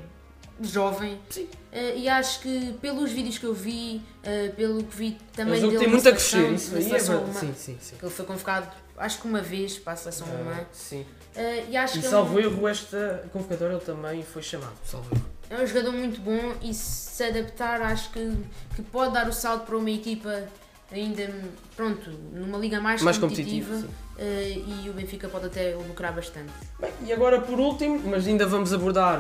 [0.62, 1.20] jovem.
[1.30, 1.47] Sim.
[1.72, 5.78] Eh, e acho que pelos vídeos que eu vi, eh, pelo que vi também dele
[5.78, 7.38] tem muito a crescer, isso aí é verdade.
[7.38, 7.95] Sim, sim, sim.
[7.97, 10.60] que ele foi convocado acho que uma vez para a seleção alemã.
[10.62, 11.06] Ah, sim.
[11.36, 14.74] Eh, e acho E que salvo erro, esta convocatória ele também foi chamado.
[14.86, 15.26] Salvo erro.
[15.49, 18.34] É um jogador muito bom e se adaptar acho que,
[18.76, 20.43] que pode dar o salto para uma equipa
[20.91, 21.30] ainda,
[21.76, 23.84] pronto, numa liga mais, Mais competitiva,
[24.18, 26.51] eh, e o Benfica pode até lucrar bastante.
[26.80, 29.20] Bem, e agora por último, mas ainda vamos abordar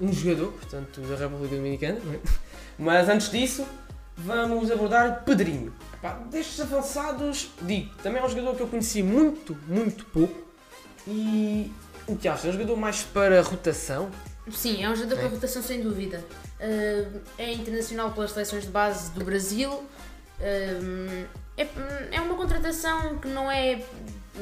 [0.00, 2.18] um jogador, portanto, da República Dominicana, é?
[2.78, 3.66] mas antes disso,
[4.16, 5.72] vamos abordar Pedrinho.
[5.94, 10.44] Epá, destes avançados, digo, também é um jogador que eu conheci muito, muito pouco
[11.06, 11.72] e
[12.06, 12.46] o que achas?
[12.46, 14.10] É um jogador mais para rotação?
[14.52, 15.20] Sim, é um jogador É.
[15.20, 16.22] para rotação sem dúvida.
[16.60, 17.06] Eh,
[17.38, 19.82] é internacional pelas seleções de base do Brasil.
[20.40, 21.24] Eh,
[21.56, 21.66] é,
[22.12, 23.82] é uma contratação que não é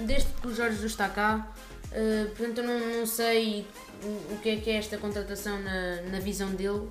[0.06, 1.46] desde que o Jorge está cá.
[1.92, 3.64] Eh, portanto, eu não, não sei
[4.04, 6.88] o, que é que é esta contratação na, na visão dele.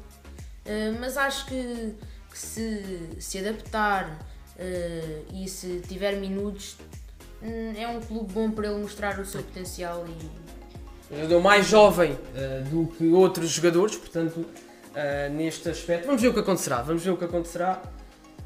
[0.65, 1.93] Eh, mas acho que,
[2.29, 4.19] que se, se adaptar
[4.57, 6.77] eh, e se tiver minutos,
[7.41, 11.65] hum, é um clube bom para ele mostrar o seu potencial e, Um jogador mais
[11.65, 14.45] jovem eh, do que outros jogadores, portanto,
[15.31, 16.05] neste aspecto.
[16.05, 17.81] Vamos ver o que acontecerá, vamos ver o que acontecerá.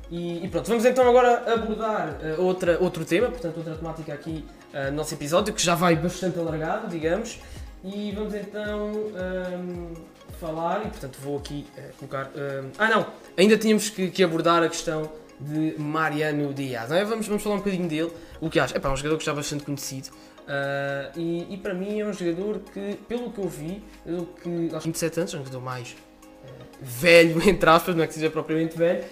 [0.10, 4.46] E, e pronto, vamos então agora abordar eh, outra, outro tema, portanto, outra temática aqui
[4.72, 7.40] eh, no nosso episódio, que já vai bastante alargado, digamos.
[7.88, 9.94] E vamos então ehm,
[10.40, 12.32] falar, e portanto vou aqui eh, colocar.
[12.36, 13.06] ehm, ah, não!
[13.38, 17.06] Ainda tínhamos que, que abordar a questão de Mariano Diaz, não é?
[17.06, 18.12] Vamos, vamos falar um bocadinho dele.
[18.42, 18.76] O que acha?
[18.76, 20.10] É um jogador que já é bastante conhecido.
[20.48, 24.70] ah, e, e para mim é um jogador que, pelo que eu vi, pelo que.
[24.74, 25.96] Aos 27 anos, é um jogador mais
[26.44, 26.48] eh,
[26.82, 29.04] velho, entre aspas, não é que seja propriamente velho,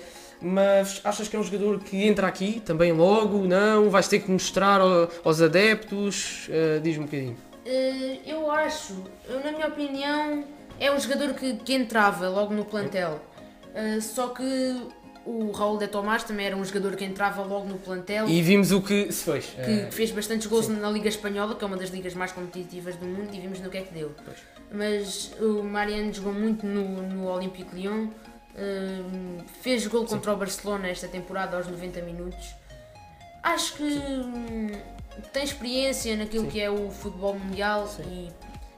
[0.41, 3.45] mas achas que é um jogador que entra aqui também logo?
[3.45, 3.91] Não?
[3.91, 6.49] Vais ter que mostrar ao- aos adeptos?
[6.49, 7.38] Ah, Diz-me um bocadinho.
[7.66, 9.03] Eh, eu acho,
[9.43, 10.43] na minha opinião,
[10.80, 13.22] é um jogador que, que entrava logo no plantel.
[13.74, 14.88] Eh, só que
[15.26, 18.72] o Raul de Tomás também era um jogador que entrava logo no plantel, E vimos
[18.72, 19.45] o que se fez.
[19.45, 22.32] que, Ah, que fez bastantes gols na Liga Espanhola, que é uma das ligas mais
[22.34, 24.11] competitivas do mundo, e vimos no que é que deu.
[24.24, 24.38] Pois.
[24.72, 28.09] Mas o Mariano jogou muito no, no Olympique Lyon,
[28.55, 29.01] eh,
[29.61, 32.53] fez gol contra o Barcelona esta temporada aos 90 minutos.
[33.41, 34.72] Acho que hum,
[35.32, 36.51] tem experiência naquilo Sim.
[36.51, 38.30] que é o futebol mundial Sim.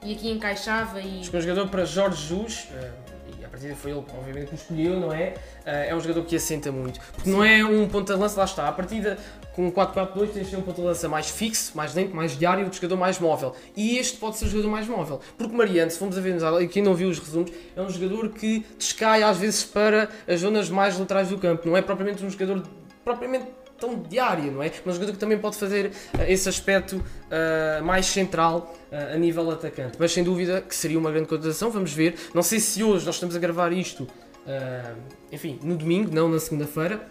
[0.03, 2.91] e, e aqui encaixava e é um jogador para Jorge Jesus, eh,
[3.39, 5.33] e a partir foi ele obviamente que o escolheu, não é?
[5.65, 6.99] Eh, é um jogador que assenta muito.
[7.13, 8.67] Porque não é um ponta de lança, lá está.
[8.67, 9.17] A partida
[9.55, 12.37] com o 4-4-2 tens de ter um ponta de lança mais fixo, mais lento, mais
[12.37, 13.55] diário, outro jogador mais móvel.
[13.75, 15.21] E este pode ser o jogador mais móvel.
[15.37, 18.29] Porque Mariano, se formos a ver, e quem não viu os resumos, é um jogador
[18.29, 21.67] que descai às vezes para as zonas mais laterais do campo.
[21.67, 22.63] Não é propriamente um jogador
[23.03, 23.45] propriamente
[23.79, 24.71] tão diário, não é?
[24.85, 29.17] Mas um jogador que também pode fazer eh, esse aspecto eh, mais central eh, a
[29.17, 29.97] nível atacante.
[29.99, 32.15] Mas sem dúvida que seria uma grande contratação, vamos ver.
[32.33, 34.07] Não sei se hoje nós estamos a gravar isto,
[34.47, 34.93] eh,
[35.31, 37.05] enfim, no domingo, não na segunda-feira,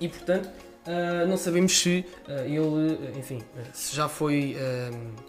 [0.00, 0.48] e portanto
[1.26, 2.04] não sabemos se
[2.44, 3.42] ele, enfim,
[3.72, 4.54] se já foi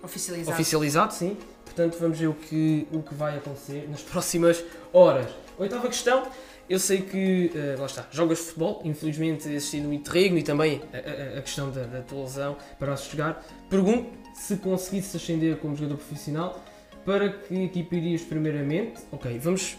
[0.03, 0.53] oficializado.
[0.53, 1.37] oficializado, sim.
[1.63, 4.61] Portanto, vamos ver o que, o que vai acontecer nas próximas
[4.91, 5.27] horas.
[5.57, 6.27] Oitava questão
[6.69, 11.35] eu sei que, uh, lá está, jogas futebol, infelizmente assistindo um interregno e também a,
[11.35, 13.45] a, a questão da, da, tua lesão para jogar.
[13.69, 16.63] Pergunto se conseguisse ascender como jogador profissional,
[17.05, 19.01] para que equipa irias primeiramente?
[19.11, 19.77] Ok, vamos,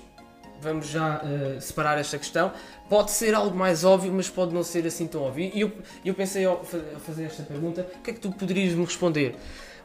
[0.60, 2.52] vamos já uh, separar esta questão.
[2.88, 5.50] Pode ser algo mais óbvio, mas pode não ser assim tão óbvio.
[5.52, 5.72] E eu,
[6.04, 9.34] eu pensei ao fazer esta pergunta, o que é que tu poderias me responder?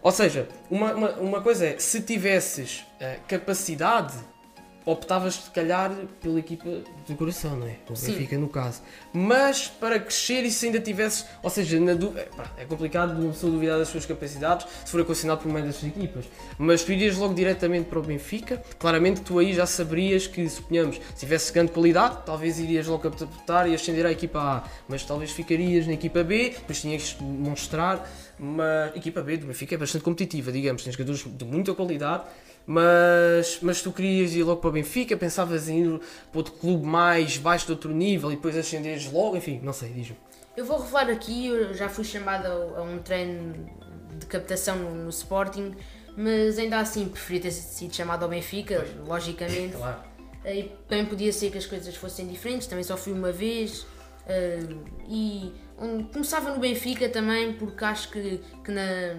[0.04, 4.14] Ou seja, uma, uma, uma coisa é, se tivesses uh, capacidade
[4.86, 6.70] optavas se calhar pela equipa
[7.08, 7.78] do coração, não é?
[7.90, 8.82] O Benfica no caso.
[9.14, 12.18] Mas para crescer e se ainda tivesses, ou seja, na du...
[12.18, 15.62] é, pá, é complicado uma pessoa duvidar das suas capacidades se for condicionado por uma
[15.62, 16.26] das equipas.
[16.58, 21.00] Mas tu irias logo diretamente para o Benfica, claramente tu aí já saberias que, suponhamos,
[21.14, 25.32] se tivesse grande qualidade, talvez irias logo captar e ascender à equipa A, mas talvez
[25.32, 28.10] ficarias na equipa B, depois tinhas que mostrar,
[28.40, 32.24] mas a equipa B do Benfica é bastante competitiva, digamos, tem jogadores de muita qualidade
[32.66, 36.00] mas, mas tu querias ir logo para o Benfica, pensavas em ir
[36.32, 39.90] para outro clube mais baixo de outro nível e depois ascenderes logo, enfim, não sei,
[39.90, 40.18] diz-me.
[40.56, 43.70] Eu vou revelar aqui, eu já fui chamada a um treino
[44.20, 45.74] de captação no, no Sporting,
[46.16, 49.08] mas ainda assim preferia ter sido chamado ao Benfica, pois.
[49.08, 49.76] logicamente.
[49.82, 50.12] Claro.
[50.44, 53.82] E também podia ser que as coisas fossem diferentes, também só fui uma vez.
[54.26, 55.54] Uh, e
[56.12, 59.18] começava no Benfica também, porque acho que, que na,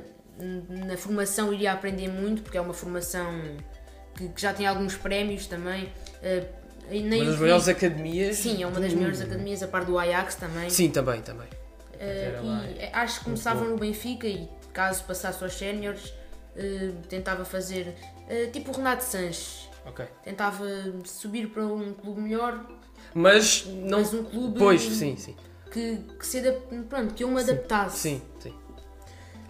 [0.69, 3.33] na formação iria aprender muito, porque é uma formação
[4.15, 5.85] que, que já tem alguns prémios também.
[5.85, 8.37] Uh, uma das maiores academias.
[8.37, 10.69] Sim, é uma das maiores academias, a par do Ajax também.
[10.69, 11.47] Sim, também, também.
[11.47, 17.95] Uh, e acho que começavam no Benfica e caso passasse aos séniores, uh, tentava fazer
[18.53, 19.69] tipo o Renato Sanches.
[19.87, 20.07] Okay.
[20.25, 20.65] Tentava
[21.05, 22.65] subir para um clube melhor.
[23.15, 23.99] Mas não.
[23.99, 24.59] Mas um clube.
[24.59, 25.37] Pois, sim, sim.
[25.71, 26.61] Que, que, se adap...
[26.89, 27.99] Pronto, que eu me adaptasse.
[27.99, 28.55] Sim, sim.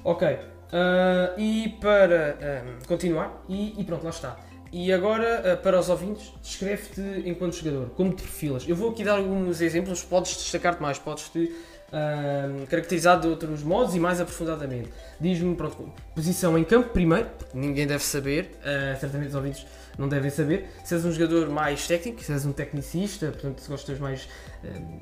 [0.05, 0.38] Ok.
[0.72, 4.38] Uh, e para um, continuar, e, e, pronto, lá está.
[4.72, 8.66] E agora, uh, para os ouvintes, descreve-te enquanto jogador, como te perfilas.
[8.66, 13.94] Eu vou aqui dar alguns exemplos, podes destacar-te mais, podes-te uh, caracterizar de outros modos
[13.94, 14.88] e mais aprofundadamente.
[15.20, 18.52] Diz-me, pronto, posição em campo, primeiro, ninguém deve saber,
[18.98, 19.66] certamente os ouvintes
[19.98, 20.70] não devem saber.
[20.84, 24.26] Se és um jogador mais técnico, se és um tecnicista, portanto, se gostas mais,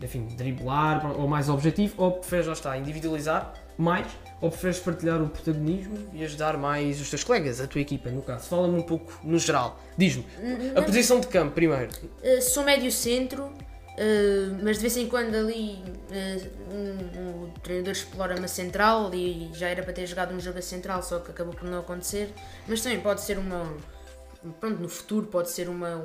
[0.02, 4.06] enfim, driblar ou mais objetivo, ou preferes, já está, individualizar mais
[4.40, 8.22] ou preferes partilhar o protagonismo e ajudar mais os teus colegas, a tua equipa, no
[8.22, 8.48] caso?
[8.48, 9.80] Fala-me um pouco no geral.
[9.96, 10.26] Diz-me,
[10.74, 11.90] a posição de campo primeiro.
[12.22, 17.92] Uh, sou médio centro, uh, mas de vez em quando ali uh, um, o treinador
[17.92, 21.30] explora uma central e já era para ter jogado um jogo a central, só que
[21.30, 22.32] acabou por não acontecer.
[22.66, 23.76] Mas também pode ser uma.
[24.58, 26.02] Pronto, no futuro pode ser uma,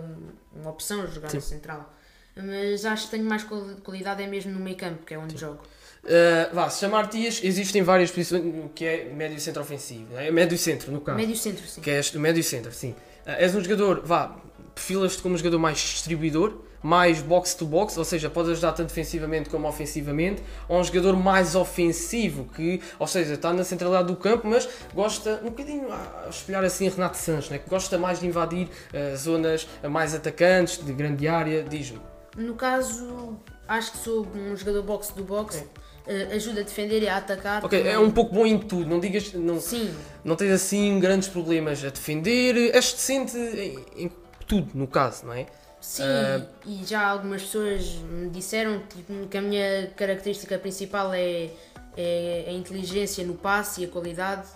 [0.54, 1.38] uma opção jogar Sim.
[1.38, 1.94] a central.
[2.36, 3.46] Mas acho que tenho mais
[3.82, 5.40] qualidade é mesmo no meio campo, que é onde Sim.
[5.40, 5.64] jogo.
[6.06, 8.44] Uh, vá, se chamar Tias, existem várias posições,
[8.76, 11.18] que é médio centro ofensivo, é médio centro no caso.
[11.18, 11.82] Médio centro, sim.
[11.82, 12.92] Que é médio centro, sim.
[12.92, 14.36] Uh, és um jogador, vá,
[14.76, 18.90] perfilas-te como um jogador mais distribuidor, mais box to box, ou seja, pode ajudar tanto
[18.90, 24.16] defensivamente como ofensivamente, ou um jogador mais ofensivo, que, ou seja, está na centralidade do
[24.16, 27.58] campo, mas gosta um bocadinho a espelhar assim Renato Sanches, né?
[27.58, 32.00] que gosta mais de invadir uh, zonas mais atacantes, de grande área, diz-me.
[32.38, 35.58] No caso, acho que sou um jogador box to box.
[35.58, 35.85] É
[36.34, 37.64] ajuda a defender e a atacar.
[37.66, 37.94] Ok, também.
[37.94, 39.34] é um pouco bom em tudo, não digas.
[39.34, 39.94] Não, Sim.
[40.24, 44.12] Não tens assim grandes problemas a defender, és decente em, em
[44.48, 45.46] tudo, no caso, não é?
[45.82, 51.52] Sim, uh, e já algumas pessoas me disseram tipo, que a minha característica principal é,
[51.96, 54.48] é a inteligência no passe e a qualidade.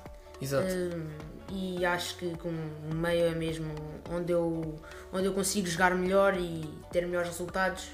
[0.41, 0.65] Exato.
[0.67, 1.07] Uh,
[1.51, 3.73] e acho que com o meio é mesmo
[4.11, 4.75] onde eu,
[5.11, 7.89] onde eu consigo jogar melhor e ter melhores resultados.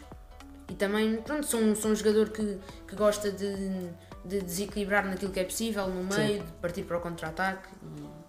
[0.70, 2.58] E também, pronto, sou, sou um jogador que,
[2.88, 3.90] que gosta de,
[4.26, 6.46] de desequilibrar naquilo que é possível, no meio, Sim.
[6.46, 7.70] de partir para o contra-ataque.
[7.84, 8.25] E,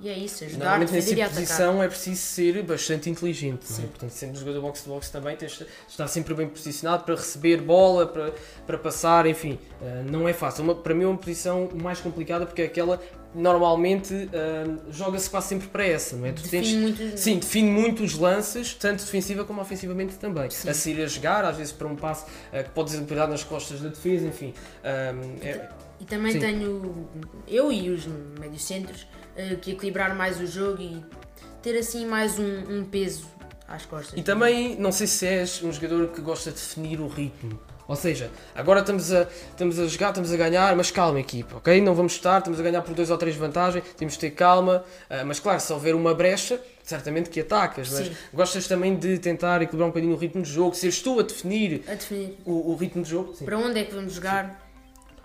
[0.00, 3.64] e, é isso, ajudar Normalmente nessa tipo posição é preciso ser bastante inteligente.
[3.64, 3.84] Sim.
[3.84, 3.86] É?
[3.86, 8.32] Portanto, sendo jogador box-to-box também, tens de estar sempre bem posicionado para receber bola, para,
[8.66, 9.58] para passar, enfim.
[9.80, 10.64] Uh, não é fácil.
[10.64, 13.00] Uma, para mim é uma posição mais complicada porque é aquela
[13.34, 16.32] normalmente uh, joga-se quase sempre para essa, não é?
[16.32, 17.18] Tu define tens, muito...
[17.18, 20.50] Sim, define muito os lances, tanto defensiva como ofensivamente também.
[20.50, 20.68] Sim.
[20.68, 23.80] A sair a jogar, às vezes para um passo uh, que pode desempenhar nas costas
[23.80, 24.52] da defesa, enfim.
[24.82, 25.68] É...
[25.98, 26.40] E também sim.
[26.40, 27.08] tenho,
[27.48, 28.06] eu e os
[28.38, 29.25] médios-centros, uh,
[29.60, 31.04] que equilibrar mais o jogo e
[31.62, 33.26] ter assim mais um, um peso
[33.68, 34.18] às costas.
[34.18, 37.58] E também, não sei se és um jogador que gosta de definir o ritmo.
[37.88, 41.80] Ou seja, agora estamos a, estamos a jogar, estamos a ganhar, mas calma, equipa, ok?
[41.80, 44.84] Não vamos estar, estamos a ganhar por dois ou três vantagens, temos de ter calma.
[45.08, 48.16] Uh, mas claro, se houver uma brecha, certamente que atacas, mas Sim.
[48.34, 51.84] gostas também de tentar equilibrar um bocadinho o ritmo do jogo, seres tu a definir,
[51.86, 52.36] a definir.
[52.44, 53.34] O, o, ritmo do jogo.
[53.36, 53.44] Sim.
[53.44, 54.50] Para onde é que vamos jogar?
[54.50, 54.65] Sim.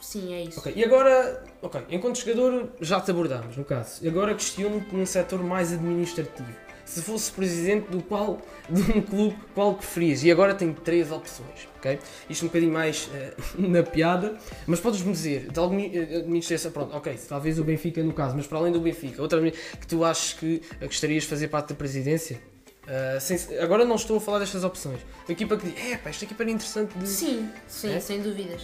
[0.02, 0.60] Sim, é isso.
[0.60, 4.04] Ok, e agora, ok, enquanto jogador já te abordamos, no caso.
[4.04, 6.50] E agora questiono-te num setor mais administrativo
[6.92, 10.24] se fosse presidente do qual, de um clube, qual preferias?
[10.24, 11.98] E agora tenho três opções, ok?
[12.30, 14.38] Isto um bocadinho mais eh, na piada,
[14.68, 18.46] mas podes-me dizer, de alguma eh, administração, pronto, ok, talvez o Benfica no caso, mas
[18.46, 21.76] para além do Benfica, outra que tu achas que eh, gostarias de fazer parte da
[21.76, 22.42] presidência?
[22.82, 25.00] Uh, sem- agora não estou a falar destas opções.
[25.30, 27.08] A equipa que diz, é pá, esta equipa era interessante de...
[27.08, 28.00] Sim, sim, É?
[28.00, 28.64] sem dúvidas.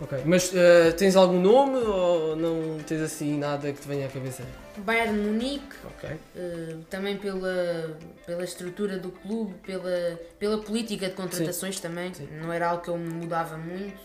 [0.00, 4.08] Ok, mas uh, tens algum nome ou não tens assim nada que te venha à
[4.08, 4.44] cabeça?
[4.78, 6.08] Bayern Munique, Ok.
[6.36, 12.14] eh, também pela, pela estrutura do clube, pela, pela política de contratações também.
[12.14, 12.28] Sim.
[12.40, 13.98] Não era algo que eu mudava muito.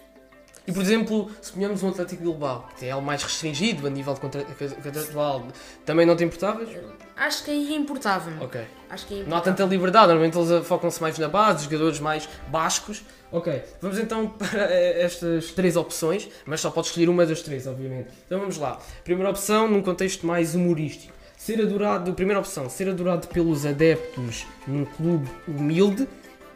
[0.65, 4.15] E por exemplo, se ponhamos um Atlético Bilbao, que é algo mais restringido a nível
[4.15, 5.47] contratual,
[5.85, 6.69] também não te importavas?
[7.15, 8.43] Acho que aí importava-me.
[8.43, 8.61] Ok.
[8.89, 9.55] Acho que aí Não há importava.
[9.57, 13.03] tanta liberdade, normalmente eles focam-se mais na base, jogadores mais bascos.
[13.31, 18.09] Ok, vamos então para estas três opções, mas só podes escolher uma das três, obviamente.
[18.25, 18.79] Então vamos lá.
[19.03, 21.13] Primeira opção, num contexto mais humorístico.
[21.37, 26.07] Ser adorado, primeira opção, ser adorado pelos adeptos num clube humilde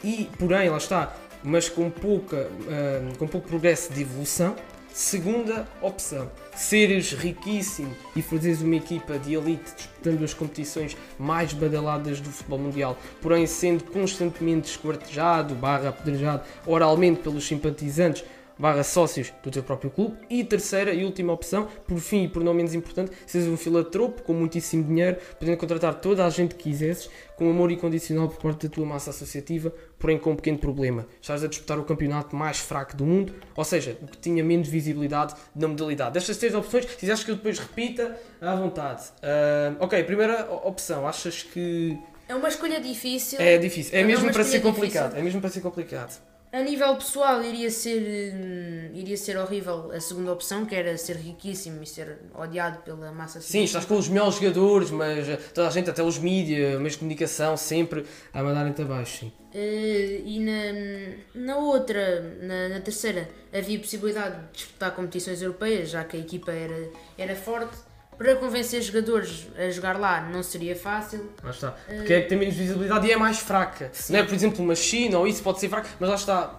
[0.03, 4.55] e, porém, lá está, mas com, pouca, ah, com pouco progresso de evolução.
[4.97, 12.19] Segunda opção, seres riquíssimo e fazeres uma equipa de elite disputando as competições mais badaladas
[12.19, 18.25] do futebol mundial, porém sendo constantemente esquartejado, barra apedrejado oralmente pelos simpatizantes,
[18.59, 20.17] barra sócios do teu próprio clube.
[20.29, 24.23] E terceira e última opção, por fim e por não menos importante, seres um filantropo
[24.23, 28.67] com muitíssimo dinheiro, podendo contratar toda a gente que quisesses, com amor incondicional por parte
[28.67, 31.05] da tua massa associativa, porém com um pequeno problema.
[31.21, 34.67] Estás a disputar o campeonato mais fraco do mundo, ou seja, o que tinha menos
[34.67, 36.13] visibilidade na modalidade.
[36.13, 39.03] Destas três opções, se quiseres que eu depois repita, à vontade.
[39.21, 41.97] Ah, ok, primeira opção, achas que
[42.27, 43.39] É uma escolha difícil.
[43.39, 43.95] é difícil?
[43.95, 45.03] É É mesmo para ser escolha complicado.
[45.03, 45.19] difícil.
[45.19, 46.21] É mesmo para ser complicado.
[46.57, 51.15] A nível pessoal iria ser, hum, iria ser horrível a segunda opção, que era ser
[51.15, 55.67] riquíssimo e ser odiado pela massa Sim, estás com os melhores jogadores, mas eh, toda
[55.67, 59.19] a gente, até os mídias, meios de comunicação, sempre a mandarem-te abaixo.
[59.19, 59.31] Sim.
[59.53, 66.03] Eh, e na, na outra, na, na terceira, havia possibilidade de disputar competições europeias, já
[66.05, 66.89] que a equipa era,
[67.19, 67.77] era forte.
[68.17, 71.29] Para convencer jogadores a jogar lá não seria fácil.
[71.43, 71.71] Lá está.
[71.87, 73.91] Porque é que tem menos visibilidade e é mais fraca.
[74.09, 76.55] Não é, por exemplo, uma China ou isso pode ser fraca, mas lá está.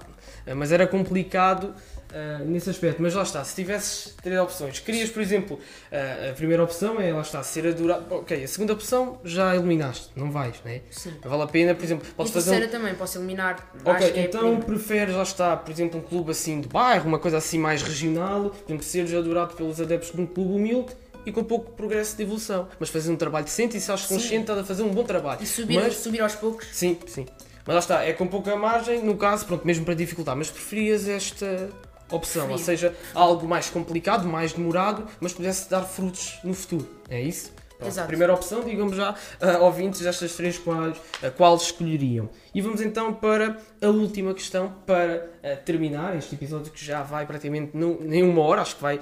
[0.47, 1.75] Eh, Mas era complicado
[2.13, 3.03] eh, nesse aspecto.
[3.03, 5.59] Mas lá está, se tivesses três opções, querias, por exemplo,
[5.91, 8.07] eh, a primeira opção é, lá está, ser adorado.
[8.15, 10.83] Ok, a segunda opção já eliminaste, não vais, né?
[10.91, 11.13] Sim.
[11.23, 12.53] Vale a pena, por exemplo, E podes a fazer um.
[12.55, 13.71] terceira também, posso eliminar.
[13.85, 14.63] Ok, é então primo.
[14.65, 18.51] preferes, lá está, por exemplo, um clube assim de bairro, uma coisa assim mais regional,
[18.51, 20.95] por exemplo, seres adorado pelos adeptos de um clube humilde
[21.29, 24.15] e com pouco progresso de evolução, mas fazer um trabalho decente e se Sim.
[24.15, 25.43] consciente estás a fazer um bom trabalho.
[25.43, 26.67] E subir, Mas- subir aos poucos.
[26.73, 27.27] Sim, sim.
[27.67, 31.07] Mas lá está, é com pouca margem, no caso, pronto, mesmo para dificultar, mas preferias
[31.07, 31.69] esta
[32.11, 37.21] opção, ou seja, algo mais complicado, mais demorado, mas pudesse dar frutos no futuro, é
[37.21, 37.53] isso?
[37.87, 38.09] Exato.
[38.09, 42.29] Primeira opção, digamos já, ah, ouvintes destas três quais, a qual escolheriam.
[42.55, 47.25] E vamos então para a última questão, para ah, terminar este episódio que já vai
[47.25, 49.01] praticamente no, nem uma hora, acho que vai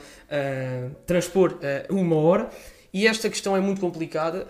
[1.06, 1.58] transpor
[1.88, 2.50] uma hora.
[2.92, 4.46] E esta questão é muito complicada.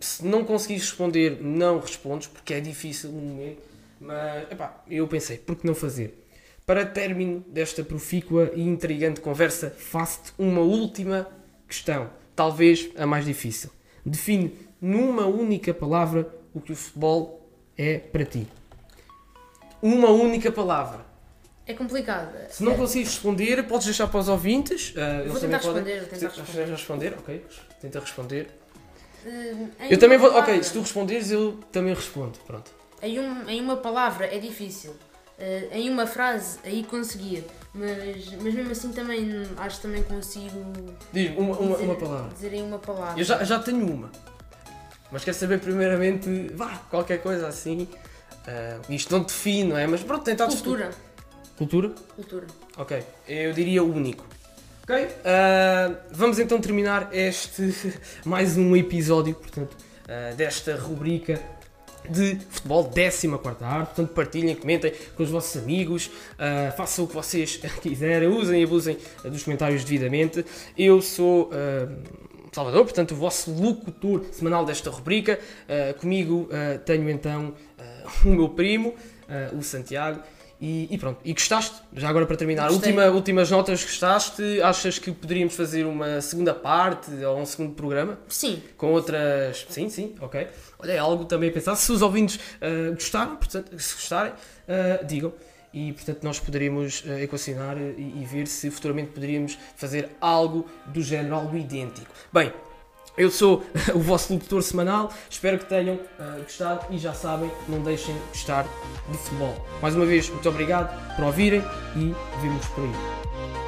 [0.00, 3.62] se não conseguires responder, não respondes, porque é difícil no momento.
[4.00, 6.26] Mas, epá, eu pensei, por que não fazer?
[6.64, 11.28] Para término desta profícua e intrigante conversa, faço-te uma última
[11.68, 13.70] questão, talvez a mais difícil.
[14.04, 18.46] Define numa única palavra o que o futebol é para ti.
[19.82, 21.04] Uma única palavra.
[21.66, 22.32] É complicado.
[22.50, 24.94] Se não conseguires responder, podes deixar para os ouvintes.
[24.96, 26.64] eles Vou tentar podem- responder, vou tentar responder.
[26.70, 27.46] responder, ok.
[27.80, 28.48] Tenta responder.
[29.26, 30.28] Em Eu também vou.
[30.28, 32.38] Ok, palavra- se tu responderes, eu também respondo.
[32.46, 32.70] Pronto.
[33.02, 34.94] Em, um- em uma palavra é difícil.
[35.38, 37.44] Eh, em uma frase aí conseguia.
[37.74, 40.64] Mas, mas mesmo assim também acho que também consigo
[41.12, 42.32] Diz-me uma, uma, dizer, uma palavra.
[42.34, 43.20] dizer em uma palavra.
[43.20, 44.10] Eu já, já tenho uma.
[45.12, 47.86] Mas quero saber primeiramente, vá, qualquer coisa assim.
[48.46, 49.86] ah, isto não define, não é?
[49.86, 50.90] Mas pronto, tentar Cultura.
[51.58, 51.90] Cultura?
[52.14, 52.46] Cultura.
[52.78, 53.02] Ok.
[53.28, 54.24] Eu diria único.
[54.84, 55.08] Ok?
[55.24, 57.74] ah, vamos então terminar este
[58.24, 59.76] mais um episódio, portanto,
[60.36, 61.40] desta rubrica
[62.10, 63.28] de futebol, 14
[63.60, 63.86] arte.
[63.86, 68.64] Portanto, partilhem, comentem com os vossos amigos, ah, façam o que vocês quiserem, usem e
[68.64, 70.44] abusem dos comentários devidamente.
[70.76, 71.50] Eu sou.
[71.52, 71.88] ah,
[72.52, 75.38] Salvador, portanto, o vosso locutor semanal desta rubrica.
[75.68, 76.48] Ah, comigo
[76.84, 77.54] tenho então
[78.24, 78.94] o meu primo,
[79.56, 80.22] o Santiago.
[80.60, 81.76] E, e pronto, e gostaste?
[81.92, 84.60] Já agora para terminar, última, últimas notas, gostaste?
[84.62, 88.18] Achas que poderíamos fazer uma segunda parte ou um segundo programa?
[88.26, 89.66] Sim, Com outras.
[89.68, 90.46] Sim, sim, ok.
[90.78, 91.76] Olha, é algo também a pensar.
[91.76, 94.32] Se os ouvintes ah, gostaram, portanto, se gostarem,
[94.68, 95.32] ah, digam.
[95.72, 101.02] E portanto nós poderíamos ah, equacionar e, e ver se futuramente poderíamos fazer algo do
[101.02, 102.12] género, algo idêntico.
[102.32, 102.52] Bem,
[103.16, 103.64] Eu sou
[103.94, 108.20] o vosso locutor semanal, espero que tenham uh, gostado e já sabem, não deixem de
[108.28, 108.66] gostar
[109.10, 109.54] de futebol.
[109.80, 111.62] Mais uma vez, muito obrigado por ouvirem
[111.96, 113.65] e vemos por aí.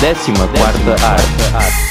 [0.00, 1.87] Décima quarta arte.